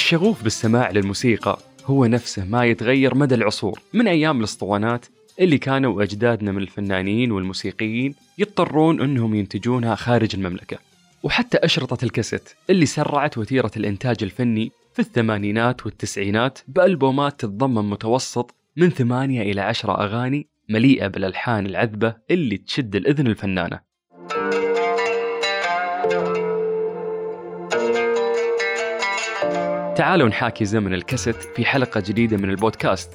الشغوف 0.00 0.42
بالسماع 0.42 0.90
للموسيقى 0.90 1.58
هو 1.84 2.06
نفسه 2.06 2.44
ما 2.44 2.64
يتغير 2.64 3.14
مدى 3.14 3.34
العصور. 3.34 3.80
من 3.92 4.08
أيام 4.08 4.38
الأسطوانات 4.38 5.06
اللي 5.40 5.58
كانوا 5.58 6.02
أجدادنا 6.02 6.52
من 6.52 6.62
الفنانين 6.62 7.32
والموسيقيين 7.32 8.14
يضطرون 8.38 9.00
أنهم 9.00 9.34
ينتجونها 9.34 9.94
خارج 9.94 10.34
المملكة. 10.34 10.78
وحتى 11.22 11.58
أشرطة 11.58 12.04
الكاسيت 12.04 12.48
اللي 12.70 12.86
سرعت 12.86 13.38
وتيرة 13.38 13.70
الإنتاج 13.76 14.16
الفني 14.22 14.72
في 14.94 14.98
الثمانينات 14.98 15.86
والتسعينات 15.86 16.58
بألبومات 16.68 17.40
تتضمن 17.40 17.90
متوسط 17.90 18.54
من 18.76 18.90
ثمانية 18.90 19.42
إلى 19.42 19.60
عشرة 19.60 20.02
أغاني 20.02 20.48
مليئة 20.68 21.06
بالألحان 21.06 21.66
العذبة 21.66 22.14
اللي 22.30 22.56
تشد 22.56 22.96
الإذن 22.96 23.26
الفنانة. 23.26 23.80
تعالوا 30.00 30.28
نحاكي 30.28 30.64
زمن 30.64 30.94
الكاسيت 30.94 31.36
في 31.36 31.64
حلقة 31.64 32.02
جديدة 32.06 32.36
من 32.36 32.50
البودكاست. 32.50 33.10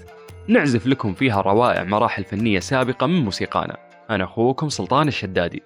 نعزف 0.48 0.88
لكم 0.88 1.13
فيها 1.13 1.41
روائع 1.41 1.84
مراحل 1.84 2.23
فنية 2.23 2.59
سابقة 2.59 3.07
من 3.07 3.26
موسيقانا. 3.26 3.77
أنا 4.09 4.23
أخوكم 4.23 4.70
سلطان 4.70 5.07
الشدادي. 5.07 5.63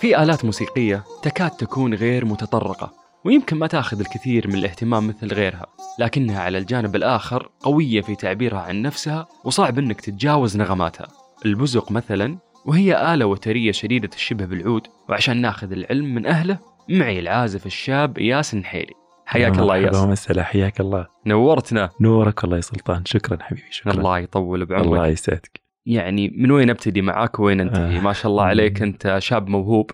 في 0.00 0.22
آلات 0.22 0.44
موسيقية 0.44 1.04
تكاد 1.22 1.50
تكون 1.50 1.94
غير 1.94 2.24
متطرقة 2.24 2.92
ويمكن 3.24 3.56
ما 3.56 3.66
تأخذ 3.66 4.00
الكثير 4.00 4.48
من 4.48 4.54
الاهتمام 4.54 5.08
مثل 5.08 5.34
غيرها 5.34 5.66
لكنها 5.98 6.40
على 6.40 6.58
الجانب 6.58 6.96
الآخر 6.96 7.50
قوية 7.60 8.00
في 8.00 8.14
تعبيرها 8.14 8.60
عن 8.60 8.82
نفسها 8.82 9.26
وصعب 9.44 9.78
أنك 9.78 10.00
تتجاوز 10.00 10.56
نغماتها. 10.56 11.08
البزق 11.46 11.92
مثلا 11.92 12.45
وهي 12.66 13.14
آلة 13.14 13.26
وترية 13.26 13.72
شديدة 13.72 14.10
الشبه 14.14 14.44
بالعود 14.44 14.86
وعشان 15.08 15.40
ناخذ 15.40 15.72
العلم 15.72 16.14
من 16.14 16.26
أهله 16.26 16.58
معي 16.88 17.18
العازف 17.18 17.66
الشاب 17.66 18.18
إياس 18.18 18.54
النحيلي 18.54 18.92
حياك 19.26 19.58
الله 19.58 19.74
إياس 19.74 19.96
مسلا 19.96 20.42
حياك 20.42 20.80
الله. 20.80 21.06
نورتنا. 21.26 21.90
نورك 22.00 22.44
الله 22.44 22.56
يا 22.56 22.60
سلطان 22.60 23.04
شكرا 23.04 23.38
حبيبي 23.42 23.66
شكرا. 23.70 23.92
الله 23.92 24.18
يطول 24.18 24.64
بعمرك. 24.64 24.86
الله 24.86 25.06
يسعدك. 25.06 25.60
يعني 25.86 26.30
من 26.36 26.50
وين 26.50 26.70
أبتدي 26.70 27.02
معاك 27.02 27.40
وين 27.40 27.60
انتهي 27.60 27.98
آه. 27.98 28.00
ما 28.00 28.12
شاء 28.12 28.32
الله 28.32 28.44
عليك 28.44 28.82
أنت 28.82 29.16
شاب 29.18 29.48
موهوب 29.48 29.90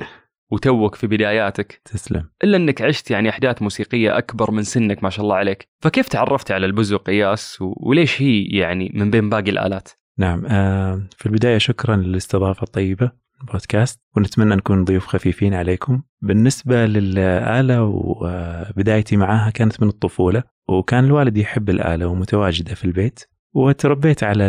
وتوك 0.50 0.94
في 0.94 1.06
بداياتك. 1.06 1.80
تسلم. 1.84 2.28
إلا 2.44 2.56
أنك 2.56 2.82
عشت 2.82 3.10
يعني 3.10 3.28
أحداث 3.28 3.62
موسيقية 3.62 4.18
أكبر 4.18 4.50
من 4.50 4.62
سنك 4.62 5.02
ما 5.02 5.10
شاء 5.10 5.24
الله 5.24 5.36
عليك. 5.36 5.68
فكيف 5.80 6.08
تعرفت 6.08 6.52
على 6.52 6.66
البزق 6.66 7.02
قياس 7.02 7.58
وليش 7.60 8.22
هي 8.22 8.42
يعني 8.42 8.92
من 8.94 9.10
بين 9.10 9.28
باقي 9.28 9.50
الآلات؟ 9.50 9.88
نعم. 10.18 10.46
آه 10.46 11.02
في 11.16 11.26
البداية 11.26 11.58
شكرا 11.58 11.96
للاستضافة 11.96 12.62
الطيبة 12.62 13.10
البودكاست 13.40 14.00
ونتمنى 14.16 14.54
نكون 14.54 14.84
ضيوف 14.84 15.06
خفيفين 15.06 15.54
عليكم. 15.54 16.02
بالنسبة 16.20 16.86
للآلة 16.86 17.82
وبدايتي 17.82 19.16
معاها 19.16 19.50
كانت 19.50 19.82
من 19.82 19.88
الطفولة 19.88 20.42
وكان 20.68 21.04
الوالد 21.04 21.36
يحب 21.36 21.70
الآلة 21.70 22.06
ومتواجدة 22.06 22.74
في 22.74 22.84
البيت 22.84 23.20
وتربيت 23.54 24.24
على 24.24 24.44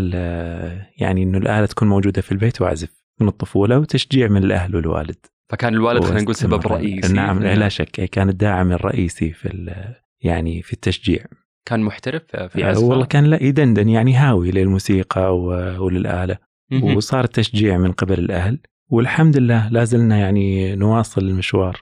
يعني 0.98 1.24
إنه 1.24 1.38
الآلة 1.38 1.66
تكون 1.66 1.88
موجودة 1.88 2.22
في 2.22 2.32
البيت 2.32 2.62
وأعزف 2.62 3.04
من 3.22 3.28
الطفولة 3.28 3.80
وتشجيع 3.80 4.28
من 4.28 4.44
الأهل 4.44 4.76
والوالد. 4.76 5.26
فكان 5.50 5.74
الوالد 5.74 6.04
خلينا 6.04 6.22
نقول 6.22 6.36
سبب. 6.36 6.68
رئيسي. 6.68 7.14
نعم 7.14 7.40
لا 7.44 7.70
شك. 7.70 7.92
كان 7.92 8.30
الداعم 8.30 8.72
الرئيسي 8.72 9.32
في 9.32 9.84
يعني 10.22 10.62
في 10.62 10.74
التشجيع. 10.74 11.26
كان 11.66 11.80
محترف 11.80 12.24
في 12.24 12.66
آه، 12.66 12.68
عزف 12.68 12.84
والله 12.84 13.06
كان 13.06 13.24
لا 13.24 13.44
يدندن 13.44 13.90
يعني 13.90 14.16
هاوي 14.16 14.52
للموسيقى 14.52 15.38
وللآلة. 15.80 16.38
وصار 16.84 17.24
التشجيع 17.24 17.78
من 17.78 17.92
قبل 17.92 18.20
الأهل 18.20 18.60
والحمد 18.90 19.38
لله 19.38 19.70
لا 19.70 19.84
زلنا 19.84 20.18
يعني 20.18 20.76
نواصل 20.76 21.22
المشوار. 21.22 21.82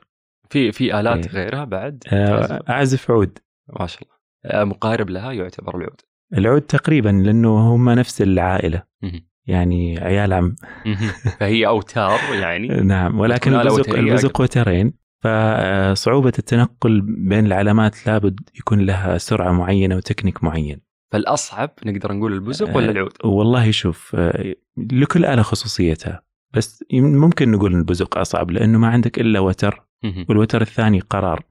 في 0.49 0.71
في 0.71 0.99
آلات 0.99 1.25
إيه. 1.25 1.33
غيرها 1.33 1.63
بعد؟ 1.63 2.03
آه، 2.07 2.63
أعزف 2.69 3.11
عود. 3.11 3.37
ما 3.79 3.87
شاء 3.87 4.01
الله. 4.01 4.15
آه، 4.45 4.63
مقارب 4.63 5.09
لها 5.09 5.31
يعتبر 5.31 5.77
العود. 5.77 6.01
العود 6.37 6.61
تقريبا 6.61 7.09
لأنه 7.09 7.75
هم 7.75 7.89
نفس 7.89 8.21
العائلة. 8.21 8.83
يعني 9.47 9.99
عيال 9.99 10.33
عم. 10.33 10.55
فهي 11.39 11.67
أوتار 11.67 12.19
يعني؟ 12.33 12.67
نعم 12.93 13.19
ولكن 13.19 13.53
البزق, 13.53 13.95
البزق 13.95 14.41
وترين. 14.41 14.93
فصعوبة 15.21 16.33
التنقل 16.39 17.01
بين 17.01 17.45
العلامات 17.45 18.07
لابد 18.07 18.39
يكون 18.59 18.79
لها 18.79 19.17
سرعة 19.17 19.51
معينة 19.51 19.95
وتكنيك 19.95 20.43
معين 20.43 20.81
فالأصعب 21.11 21.69
نقدر 21.85 22.13
نقول 22.13 22.33
البزق 22.33 22.75
ولا 22.75 22.87
آه، 22.87 22.91
العود؟ 22.91 23.11
والله 23.23 23.71
شوف 23.71 24.15
آه، 24.15 24.55
لكل 24.77 25.25
آلة 25.25 25.41
خصوصيتها 25.41 26.23
بس 26.53 26.83
ممكن 26.93 27.51
نقول 27.51 27.75
البزق 27.75 28.17
أصعب 28.17 28.51
لأنه 28.51 28.77
ما 28.77 28.87
عندك 28.87 29.19
إلا 29.19 29.39
وتر. 29.39 29.83
والوتر 30.29 30.61
الثاني 30.61 30.99
قرار. 30.99 31.43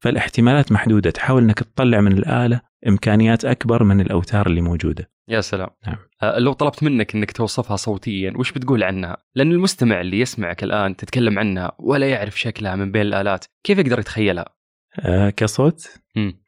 فالاحتمالات 0.00 0.72
محدودة 0.72 1.10
تحاول 1.10 1.42
أنك 1.42 1.58
تطلع 1.58 2.00
من 2.00 2.12
الآلة 2.12 2.60
إمكانيات 2.88 3.44
أكبر 3.44 3.84
من 3.84 4.00
الأوتار 4.00 4.46
اللي 4.46 4.60
موجودة 4.60 5.10
يا 5.28 5.40
سلام 5.40 5.68
نعم. 5.86 5.96
آه، 6.22 6.38
لو 6.38 6.52
طلبت 6.52 6.82
منك 6.82 7.14
إنك 7.14 7.32
توصفها 7.32 7.76
صوتيا 7.76 8.32
وش 8.36 8.52
بتقول 8.52 8.82
عنها؟ 8.82 9.16
لأن 9.34 9.52
المستمع 9.52 10.00
اللي 10.00 10.20
يسمعك 10.20 10.64
الآن 10.64 10.96
تتكلم 10.96 11.38
عنها 11.38 11.72
ولا 11.78 12.08
يعرف 12.10 12.40
شكلها 12.40 12.76
من 12.76 12.92
بين 12.92 13.02
الآلات، 13.02 13.44
كيف 13.66 13.78
يقدر 13.78 13.98
يتخيلها؟ 13.98 14.44
آه، 15.00 15.30
كصوت. 15.30 15.88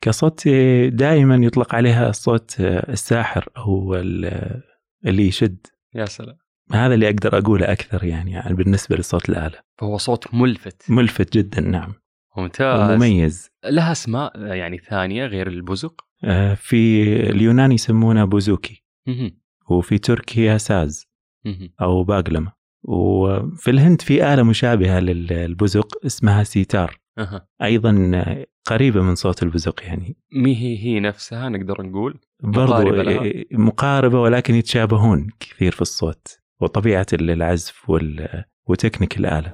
كصوت 0.00 0.46
آه، 0.46 0.88
دائما 0.88 1.36
يطلق 1.46 1.74
عليها 1.74 2.08
الصوت 2.08 2.60
آه، 2.60 2.92
الساحر 2.92 3.48
أو 3.56 3.94
ال- 3.94 4.62
اللي 5.06 5.26
يشد 5.26 5.66
يا 5.94 6.04
سلام 6.04 6.36
هذا 6.72 6.94
اللي 6.94 7.06
أقدر 7.06 7.38
أقوله 7.38 7.72
أكثر 7.72 8.04
يعني, 8.04 8.32
يعني 8.32 8.54
بالنسبة 8.54 8.96
لصوت 8.96 9.28
الآلة. 9.28 9.58
فهو 9.78 9.98
صوت 9.98 10.34
ملفت. 10.34 10.90
ملفت 10.90 11.32
جدا 11.38 11.60
نعم. 11.60 11.92
ممتاز. 12.36 12.90
ومميز. 12.90 13.50
لها 13.64 13.92
أسماء 13.92 14.32
آه، 14.36 14.54
يعني 14.54 14.78
ثانية 14.78 15.26
غير 15.26 15.46
البزق؟ 15.46 16.04
آه، 16.24 16.54
في 16.54 17.02
اليونان 17.30 17.72
يسمونه 17.72 18.24
بوزوكي. 18.24 18.84
مهم. 19.06 19.40
وفي 19.70 19.98
تركيا 19.98 20.58
ساز. 20.58 21.06
مهم. 21.44 21.72
أو 21.80 22.04
باقلمة 22.04 22.52
وفي 22.84 23.70
الهند 23.70 24.00
في 24.00 24.34
آلة 24.34 24.42
مشابهة 24.42 25.00
للبزق 25.00 26.04
اسمها 26.06 26.42
سيتار. 26.42 26.98
أها. 27.18 27.48
أيضا 27.62 28.22
قريبة 28.66 29.02
من 29.02 29.14
صوت 29.14 29.42
البزق 29.42 29.82
يعني. 29.82 30.16
مي 30.32 30.56
هي 30.56 30.78
هي 30.78 31.00
نفسها 31.00 31.48
نقدر 31.48 31.82
نقول؟ 31.82 32.20
برضو 32.42 32.72
مقاربة 32.72 33.02
لها؟ 33.02 33.44
مقاربة 33.52 34.20
ولكن 34.20 34.54
يتشابهون 34.54 35.30
كثير 35.40 35.72
في 35.72 35.82
الصوت. 35.82 36.45
وطبيعة 36.60 37.06
العزف 37.12 37.90
وال... 37.90 38.44
وتكنيك 38.66 39.18
الآلة. 39.18 39.52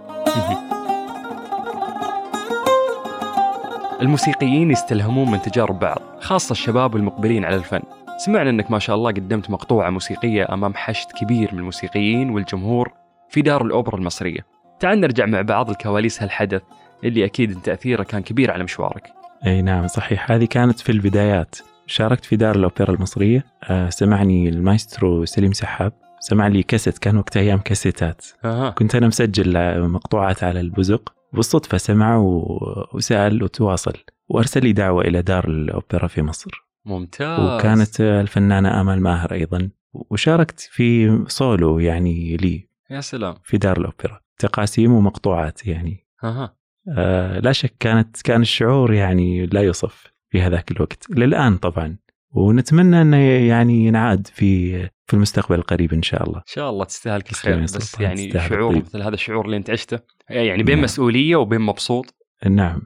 الموسيقيين 4.03 4.71
يستلهمون 4.71 5.31
من 5.31 5.43
تجارب 5.43 5.79
بعض 5.79 5.99
خاصة 6.21 6.53
الشباب 6.53 6.97
المقبلين 6.97 7.45
على 7.45 7.57
الفن. 7.57 7.81
سمعنا 8.17 8.51
أنك 8.51 8.71
ما 8.71 8.79
شاء 8.79 8.97
الله 8.97 9.11
قدمت 9.11 9.51
مقطوعة 9.51 9.91
موسيقية 9.91 10.55
أمام 10.55 10.75
حشد 10.75 11.09
كبير 11.21 11.49
من 11.53 11.59
الموسيقيين 11.59 12.31
والجمهور 12.31 12.93
في 13.29 13.43
دار 13.43 13.65
الأوبرا 13.65 13.97
المصرية. 13.97 14.47
تعال 14.81 15.01
نرجع 15.01 15.27
مع 15.27 15.43
بعض 15.43 15.71
الكواليس 15.71 16.23
هالحدث 16.23 16.63
اللي 17.05 17.25
أكيد 17.25 17.61
تأثيره 17.61 18.03
كان 18.03 18.23
كبير 18.23 18.51
على 18.51 18.65
مشوارك. 18.65 19.03
أي 19.47 19.63
نعم 19.63 19.87
صحيح. 19.87 20.31
هذه 20.31 20.45
كانت 20.45 20.81
في 20.81 20.93
البدايات. 20.93 21.57
شاركت 21.87 22.25
في 22.25 22.37
دار 22.37 22.57
الأوبرا 22.57 22.95
المصرية. 22.95 23.45
آه، 23.71 23.89
سمعني 23.89 24.49
المايسترو 24.49 25.25
سليم 25.25 25.53
سحاب. 25.53 25.93
سمع 26.23 26.47
لي 26.47 26.63
كاسيت 26.63 26.99
كان 26.99 27.17
وقتها 27.17 27.41
أيام 27.41 27.59
كاسيتات. 27.59 28.27
أها. 28.45 28.71
كنت 28.71 28.95
أنا 28.95 29.07
مسجل 29.07 29.81
مقطوعات 29.89 30.45
على 30.45 30.61
البزق 30.61 31.15
بالصدفة 31.33 31.79
سمع 31.79 32.17
و- 32.17 32.87
وسأل 32.95 33.43
وتواصل 33.43 33.93
وأرسل 34.29 34.63
لي 34.63 34.73
دعوة 34.73 35.03
إلى 35.05 35.23
دار 35.23 35.49
الأوبرا 35.49 36.07
في 36.07 36.23
مصر. 36.23 36.67
ممتاز. 36.85 37.41
وكانت 37.41 38.01
الفنانة 38.01 38.81
آمال 38.81 39.01
ماهر 39.01 39.33
أيضا 39.33 39.71
وشاركت 39.93 40.61
في 40.61 41.19
سولو 41.29 41.79
يعني 41.79 42.37
لي 42.37 42.69
يا 42.91 43.01
سلام. 43.01 43.35
في 43.45 43.59
دار 43.59 43.77
الأوبرا. 43.79 44.21
تقاسيم 44.39 44.93
ومقطوعات 44.93 45.67
يعني. 45.67 46.07
أها. 46.25 46.55
آه 46.99 47.39
لا 47.39 47.53
شك 47.53 47.75
كانت 47.81 48.23
كان 48.23 48.41
الشعور 48.41 48.93
يعني 48.93 49.47
لا 49.47 49.61
يوصف 49.61 50.13
في 50.31 50.43
هذاك 50.43 50.71
الوقت. 50.71 51.07
للآن 51.11 51.57
طبعا. 51.57 51.97
ونتمنى 52.33 53.03
أنه 53.03 53.17
يعني 53.49 53.87
ينعاد 53.87 54.27
في 54.27 54.83
في 55.07 55.15
المستقبل 55.15 55.59
القريب 55.59 55.93
إن 55.93 56.03
شاء 56.03 56.23
الله. 56.23 56.39
إن 56.39 56.45
شاء 56.47 56.71
الله 56.71 56.85
تستاهل 56.85 57.23
كل 57.23 57.35
خير 57.35 57.63
بس 57.63 58.01
يعني 58.01 58.31
شعور 58.31 58.71
الطيب. 58.71 58.85
مثل 58.85 59.03
هذا 59.03 59.15
الشعور 59.15 59.45
اللي 59.45 59.57
أنت 59.57 59.71
عشته 59.71 59.99
يعني 60.31 60.63
بين 60.63 60.75
نعم. 60.75 60.85
مسؤولية 60.85 61.37
وبين 61.37 61.61
مبسوط. 61.61 62.15
نعم. 62.47 62.83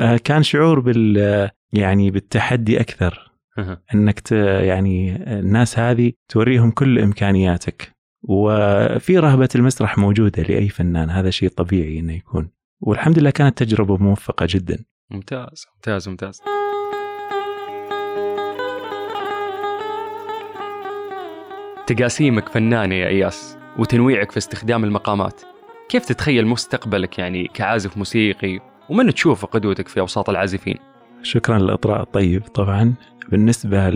آه، 0.00 0.16
كان 0.16 0.42
شعور 0.42 0.80
بال 0.80 1.50
يعني 1.72 2.10
بالتحدي 2.10 2.84
أها. 3.58 3.82
إنك 3.94 4.20
ت 4.20 4.32
يعني 4.32 5.16
الناس 5.38 5.78
هذه 5.78 6.12
توريهم 6.28 6.70
كل 6.70 6.98
إمكانياتك. 6.98 7.94
وفي 8.22 9.18
رهبة 9.18 9.48
المسرح 9.54 9.98
موجودة 9.98 10.42
لأي 10.42 10.68
فنان. 10.68 11.10
هذا 11.10 11.30
شيء 11.30 11.48
طبيعي 11.48 11.98
إنه 11.98 12.12
يكون. 12.12 12.50
والحمد 12.80 13.18
لله 13.18 13.30
كانت 13.30 13.62
تجربة 13.62 13.96
موفقة 13.96 14.46
جدا. 14.50 14.84
ممتاز 15.10 15.66
ممتاز 15.76 16.08
ممتاز. 16.08 16.40
تقاسيمك 21.86 22.48
فنانة 22.48 22.94
يا 22.94 23.08
إياس 23.08 23.58
وتنويعك 23.78 24.30
في 24.30 24.38
استخدام 24.38 24.84
المقامات. 24.84 25.40
كيف 25.88 26.04
تتخيل 26.04 26.46
مستقبلك 26.46 27.18
يعني 27.18 27.48
كعازف 27.54 27.96
موسيقي؟ 27.96 28.60
ومن 28.90 29.14
تشوف 29.14 29.44
قدوتك 29.44 29.88
في 29.88 30.00
أوساط 30.00 30.30
العازفين؟ 30.30 30.76
شكرا 31.22 31.58
للإطراء 31.58 32.02
الطيب 32.02 32.42
طبعا. 32.42 32.94
بالنسبة 33.30 33.90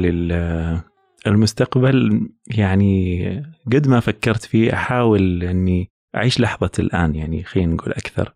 للمستقبل 1.27 2.29
يعني 2.47 3.43
قد 3.73 3.89
ما 3.89 4.01
فكرت 4.01 4.45
فيه 4.45 4.75
أحاول 4.75 5.43
أني 5.43 5.91
أعيش 6.17 6.41
لحظة 6.41 6.71
الآن 6.79 7.15
يعني 7.15 7.45
خلينا 7.45 7.75
نقول 7.75 7.93
أكثر. 7.93 8.35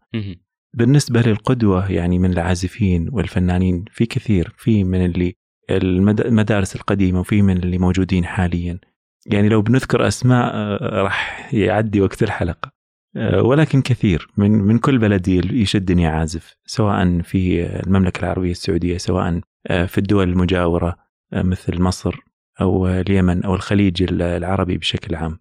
بالنسبة 0.74 1.20
للقدوة 1.20 1.92
يعني 1.92 2.18
من 2.18 2.32
العازفين 2.32 3.08
والفنانين 3.12 3.84
في 3.90 4.06
كثير. 4.06 4.52
في 4.56 4.84
من 4.84 5.04
اللي 5.04 5.34
المدارس 5.70 6.76
القديمة 6.76 7.20
وفي 7.20 7.42
من 7.42 7.56
اللي 7.56 7.78
موجودين 7.78 8.24
حاليا. 8.24 8.78
يعني 9.26 9.48
لو 9.48 9.62
بنذكر 9.62 10.08
أسماء 10.08 10.50
آه، 10.54 11.02
راح 11.02 11.48
يعدي 11.54 12.00
وقت 12.00 12.22
الحلقة. 12.22 12.72
آه، 13.16 13.42
ولكن 13.42 13.82
كثير 13.82 14.28
من 14.36 14.50
من 14.50 14.78
كل 14.78 14.98
بلد 14.98 15.28
يشدني 15.28 16.06
عازف 16.06 16.56
سواء 16.66 17.20
في 17.20 17.66
المملكة 17.86 18.20
العربية 18.20 18.50
السعودية 18.50 18.98
سواء 18.98 19.40
آه، 19.66 19.86
في 19.86 19.98
الدول 19.98 20.28
المجاورة 20.28 20.96
مثل 21.32 21.82
مصر 21.82 22.16
أو 22.60 22.88
اليمن 22.88 23.44
أو 23.44 23.54
الخليج 23.54 24.06
العربي 24.22 24.78
بشكل 24.78 25.14
عام. 25.14 25.38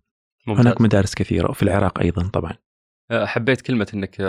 ممتاز. 0.48 0.66
هناك 0.66 0.81
مدارس 0.81 1.16
كثيرة 1.16 1.50
وفي 1.50 1.63
العراق 1.63 2.00
أيضا 2.00 2.28
طبعا. 2.28 2.54
حبيت 3.12 3.62
كلمة 3.62 3.88
أنك 3.94 4.22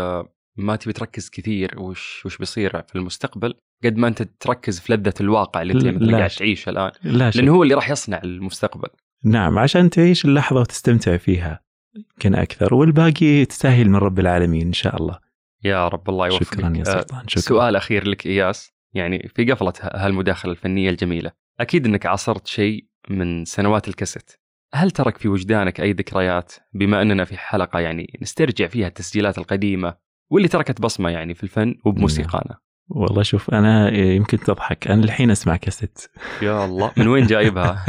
ما 0.57 0.77
تبي 0.77 0.93
تركز 0.93 1.31
كثير 1.31 1.81
وش 1.81 2.27
وش 2.27 2.39
بيصير 2.39 2.83
في 2.83 2.97
المستقبل 2.97 3.55
قد 3.85 3.97
ما 3.97 4.09
أنت 4.09 4.23
تركز 4.23 4.81
في 4.81 4.93
لذة 4.93 5.15
الواقع 5.21 5.63
اللي 5.63 5.73
أنت 5.73 6.13
قاعد 6.13 6.31
تعيشه 6.31 6.71
الآن. 6.71 6.91
لا 7.03 7.31
لأنه 7.31 7.55
هو 7.55 7.63
اللي 7.63 7.75
راح 7.75 7.91
يصنع 7.91 8.21
المستقبل. 8.25 8.89
نعم 9.25 9.59
عشان 9.59 9.91
تعيش 9.91 10.25
اللحظة 10.25 10.61
وتستمتع 10.61 11.17
فيها 11.17 11.61
يمكن 11.97 12.35
أكثر 12.35 12.75
والباقي 12.75 13.45
تسهل 13.45 13.89
من 13.89 13.97
رب 13.97 14.19
العالمين 14.19 14.67
إن 14.67 14.73
شاء 14.73 14.97
الله. 14.97 15.19
يا 15.65 15.89
رب 15.89 16.11
الله 16.11 16.27
يوفقك. 16.27 16.55
شكرا 16.55 16.73
يا 16.77 16.85
سلطان 16.85 17.29
شكرا. 17.29 17.43
سؤال 17.43 17.77
أخير 17.77 18.09
لك 18.09 18.27
إياس. 18.27 18.73
يعني 18.95 19.29
في 19.35 19.53
قفلة 19.53 19.73
هالمداخلة 19.83 20.53
الفنية 20.53 20.91
الجميلة 20.91 21.33
أكيد 21.61 21.87
إنك 21.87 22.07
عاصرت 22.07 22.47
شيء 22.47 22.87
من 23.11 23.45
سنوات 23.45 23.89
الكاسيت. 23.89 24.33
هل 24.75 24.91
ترك 24.91 25.19
في 25.19 25.29
وجدانك 25.29 25.81
أي 25.81 25.93
ذكريات؟ 25.93 26.53
بما 26.73 27.03
أننا 27.03 27.25
في 27.25 27.37
حلقة 27.37 27.81
يعني 27.81 28.19
نسترجع 28.23 28.67
فيها 28.67 28.87
التسجيلات 28.87 29.39
القديمة 29.39 29.95
واللي 30.31 30.49
تركت 30.49 30.81
بصمة 30.81 31.11
يعني 31.11 31.35
في 31.35 31.43
الفن 31.43 31.75
وبموسيقانا. 31.85 32.59
والله 32.95 33.23
شوف 33.23 33.51
أنا 33.51 33.91
يمكن 33.91 34.39
تضحك. 34.39 34.89
أنا 34.89 35.05
الحين 35.05 35.31
أسمع 35.31 35.57
كاسيت. 35.57 35.99
يا 36.43 36.65
الله. 36.65 36.93
من 36.99 37.09
وين 37.09 37.27
جايبها؟ 37.27 37.85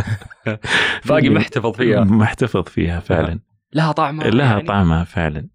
باقي 1.08 1.30
محتفظ 1.30 1.72
فيها. 1.72 2.04
محتفظ 2.04 2.64
فيها 2.64 3.00
فعلا. 3.00 3.40
لها 3.76 3.92
طعمها 3.92 4.30
لها 4.30 4.54
يعني. 4.54 4.68
طعمها 4.68 5.04
فعلا. 5.04 5.48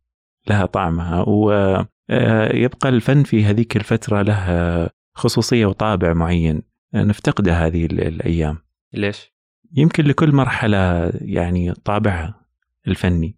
لها 0.49 0.67
طعمها. 0.67 1.25
ويبقى 1.29 2.89
الفن 2.89 3.23
في 3.23 3.45
هذيك 3.45 3.77
الفترة 3.77 4.23
له 4.23 4.91
خصوصية 5.15 5.67
وطابع 5.67 6.13
معين. 6.13 6.63
نفتقده 6.95 7.67
هذه 7.67 7.85
الأيام. 7.85 8.59
ليش؟ 8.93 9.33
يمكن 9.73 10.05
لكل 10.05 10.33
مرحلة 10.33 11.13
يعني 11.21 11.75
طابعها 11.75 12.41
الفني. 12.89 13.37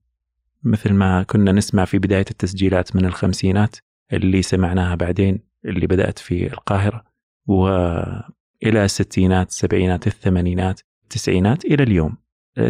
مثل 0.62 0.92
ما 0.92 1.22
كنا 1.22 1.52
نسمع 1.52 1.84
في 1.84 1.98
بداية 1.98 2.24
التسجيلات 2.30 2.96
من 2.96 3.04
الخمسينات 3.04 3.76
اللي 4.12 4.42
سمعناها 4.42 4.94
بعدين. 4.94 5.49
اللي 5.64 5.86
بدأت 5.86 6.18
في 6.18 6.52
القاهرة 6.52 7.04
وإلى 7.46 8.84
الستينات 8.84 9.48
السبعينات 9.48 10.06
الثمانينات 10.06 10.80
التسعينات 11.02 11.64
إلى 11.64 11.82
اليوم. 11.82 12.16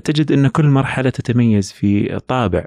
تجد 0.05 0.33
أن 0.33 0.49
كل 0.49 0.67
مرحلة 0.67 1.11
تتميز 1.11 1.73
في 1.73 2.19
طابع 2.19 2.65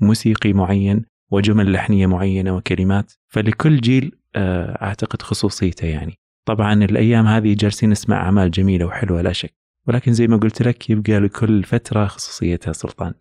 موسيقي 0.00 0.52
معين 0.52 1.04
وجمل 1.30 1.72
لحنية 1.72 2.06
معينة 2.06 2.56
وكلمات 2.56 3.12
فلكل 3.28 3.80
جيل 3.80 4.12
آه، 4.36 4.82
أعتقد 4.84 5.22
خصوصيته 5.22 5.86
يعني. 5.86 6.18
طبعا 6.44 6.72
الأيام 6.84 7.26
هذه 7.26 7.54
جالسين 7.54 7.90
نسمع 7.90 8.16
أعمال 8.16 8.50
جميلة 8.50 8.84
وحلوة 8.86 9.22
لا 9.22 9.32
شك 9.32 9.54
ولكن 9.88 10.12
زي 10.12 10.26
ما 10.26 10.36
قلت 10.36 10.62
لك 10.62 10.90
يبقى 10.90 11.20
لكل 11.20 11.64
فترة 11.64 12.06
خصوصيتها 12.06 12.72
سلطان. 12.72 13.14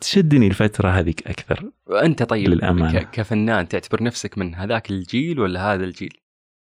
تشدني 0.00 0.46
الفترة 0.46 0.88
هذيك 0.88 1.26
أكثر. 1.26 1.70
أنت 2.02 2.22
طيب 2.22 2.48
للأمانة. 2.48 3.02
كفنان 3.02 3.68
تعتبر 3.68 4.02
نفسك 4.02 4.38
من 4.38 4.54
هذاك 4.54 4.90
الجيل 4.90 5.40
ولا 5.40 5.74
هذا 5.74 5.84
الجيل؟ 5.84 6.18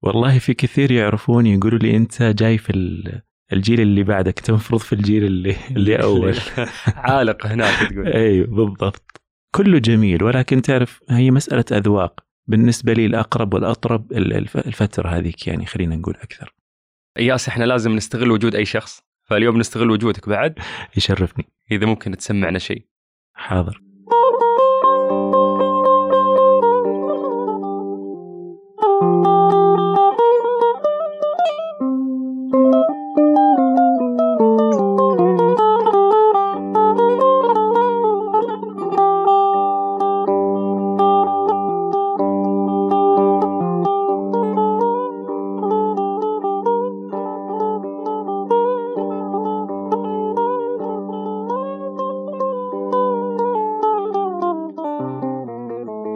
والله 0.01 0.39
في 0.39 0.53
كثير 0.53 0.91
يعرفوني 0.91 1.53
يقولوا 1.53 1.79
لي 1.79 1.95
أنت 1.95 2.23
جاي 2.23 2.57
في 2.57 2.73
الجيل 3.53 3.81
اللي 3.81 4.03
بعدك 4.03 4.37
أنت 4.37 4.49
المفروض 4.49 4.81
في 4.81 4.93
الجيل 4.93 5.23
اللي 5.23 5.55
اللي 5.75 5.95
أول. 5.95 6.35
عالق 6.87 7.45
هناك 7.45 7.89
تقول. 7.89 8.07
أيوه 8.13 8.47
بالضبط. 8.47 9.21
كله 9.55 9.79
جميل 9.79 10.23
ولكن 10.23 10.61
تعرف 10.61 11.01
هي 11.09 11.31
مسألة 11.31 11.65
أذواق. 11.71 12.19
بالنسبة 12.47 12.93
لي 12.93 13.05
الأقرب 13.05 13.53
والأطرب 13.53 14.11
الفترة 14.11 15.09
هذيك 15.09 15.47
يعني 15.47 15.65
خلينا 15.65 15.95
نقول 15.95 16.15
أكثر. 16.15 16.53
ياس 17.17 17.47
إحنا 17.47 17.63
لازم 17.63 17.91
نستغل 17.91 18.31
وجود 18.31 18.55
أي 18.55 18.65
شخص. 18.65 19.08
فاليوم 19.29 19.57
نستغل 19.57 19.91
وجودك 19.91 20.29
بعد 20.29 20.59
يشرفني. 20.97 21.45
إذا 21.71 21.85
ممكن 21.85 22.17
تسمعنا 22.17 22.59
شيء. 22.59 22.85
حاضر. 23.33 23.88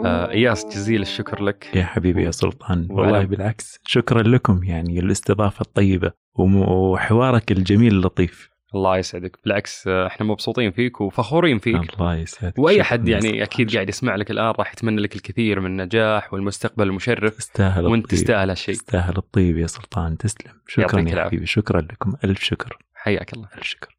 إياس 0.06 0.66
جزيل 0.66 1.02
الشكر 1.02 1.42
لك. 1.42 1.70
يا 1.74 1.84
حبيبي 1.84 2.24
يا 2.24 2.30
سلطان. 2.30 2.88
والله 2.90 3.24
بالعكس. 3.24 3.80
شكرا 3.84 4.22
لكم 4.22 4.64
يعني 4.64 4.98
الاستضافه 4.98 5.62
الطيبة 5.62 6.12
وحوارك 6.34 7.52
الجميل 7.52 7.92
اللطيف 7.92 8.54
الله 8.74 8.98
يسعدك. 8.98 9.38
بالعكس 9.44 9.88
إحنا 9.88 10.26
مبسوطين 10.26 10.70
فيك 10.70 11.00
وفخورين 11.00 11.58
فيك. 11.58 11.94
الله 11.94 12.14
يسعدك. 12.14 12.58
وأي 12.58 12.82
حد 12.82 13.08
يعني 13.08 13.42
أكيد 13.42 13.74
قاعد 13.74 13.88
يسمع 13.88 14.16
لك 14.16 14.30
الآن 14.30 14.54
راح 14.58 14.72
يتمنى 14.72 15.00
لك 15.00 15.16
الكثير 15.16 15.60
من 15.60 15.66
النجاح 15.66 16.32
والمستقبل 16.34 16.86
المشرف. 16.86 17.36
تستاهل 17.36 17.86
وأنت 17.86 18.10
تستاهل 18.10 18.50
هالشيء. 18.50 18.74
تستاهل 18.74 19.16
الطيب 19.16 19.58
يا 19.58 19.66
سلطان. 19.66 20.16
تسلم. 20.16 20.52
شكرا 20.66 21.00
يا 21.00 21.24
حبيبي. 21.24 21.46
شكرا 21.46 21.80
لكم. 21.80 22.14
ألف 22.24 22.42
شكر. 22.42 22.78
حياك 22.94 23.32
الله. 23.32 23.48
ألف 23.56 23.64
شكر. 23.64 23.94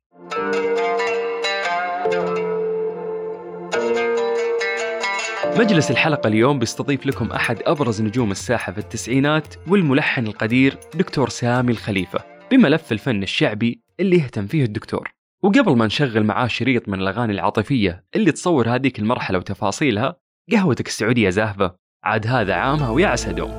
مجلس 5.60 5.92
الحلقة 5.92 6.28
اليوم 6.28 6.60
بيستضيف 6.60 7.06
لكم 7.06 7.32
أحد 7.32 7.58
أبرز 7.66 8.02
نجوم 8.02 8.32
الساحة 8.32 8.72
في 8.72 8.78
التسعينات 8.78 9.56
والملحن 9.68 10.28
القدير 10.28 10.78
دكتور 10.96 11.30
سامي 11.30 11.72
الخليفة 11.72 12.20
بملف 12.52 12.92
الفن 12.92 13.24
الشعبي 13.24 13.82
اللي 14.00 14.16
يهتم 14.18 14.48
فيه 14.48 14.64
الدكتور. 14.64 15.12
وقبل 15.44 15.78
ما 15.78 15.86
نشغل 15.86 16.24
معاه 16.24 16.48
شريط 16.48 16.90
من 16.90 17.02
الأغاني 17.02 17.34
العاطفية 17.34 18.06
اللي 18.16 18.32
تصور 18.32 18.70
هذيك 18.70 19.00
المرحلة 19.00 19.38
وتفاصيلها 19.38 20.16
قهوتك 20.52 20.88
السعودية 20.88 21.30
زاهبة. 21.30 21.72
عاد 22.04 22.28
هذا 22.28 22.54
عامها 22.54 22.90
ويا 22.90 23.16
دوم. 23.16 23.52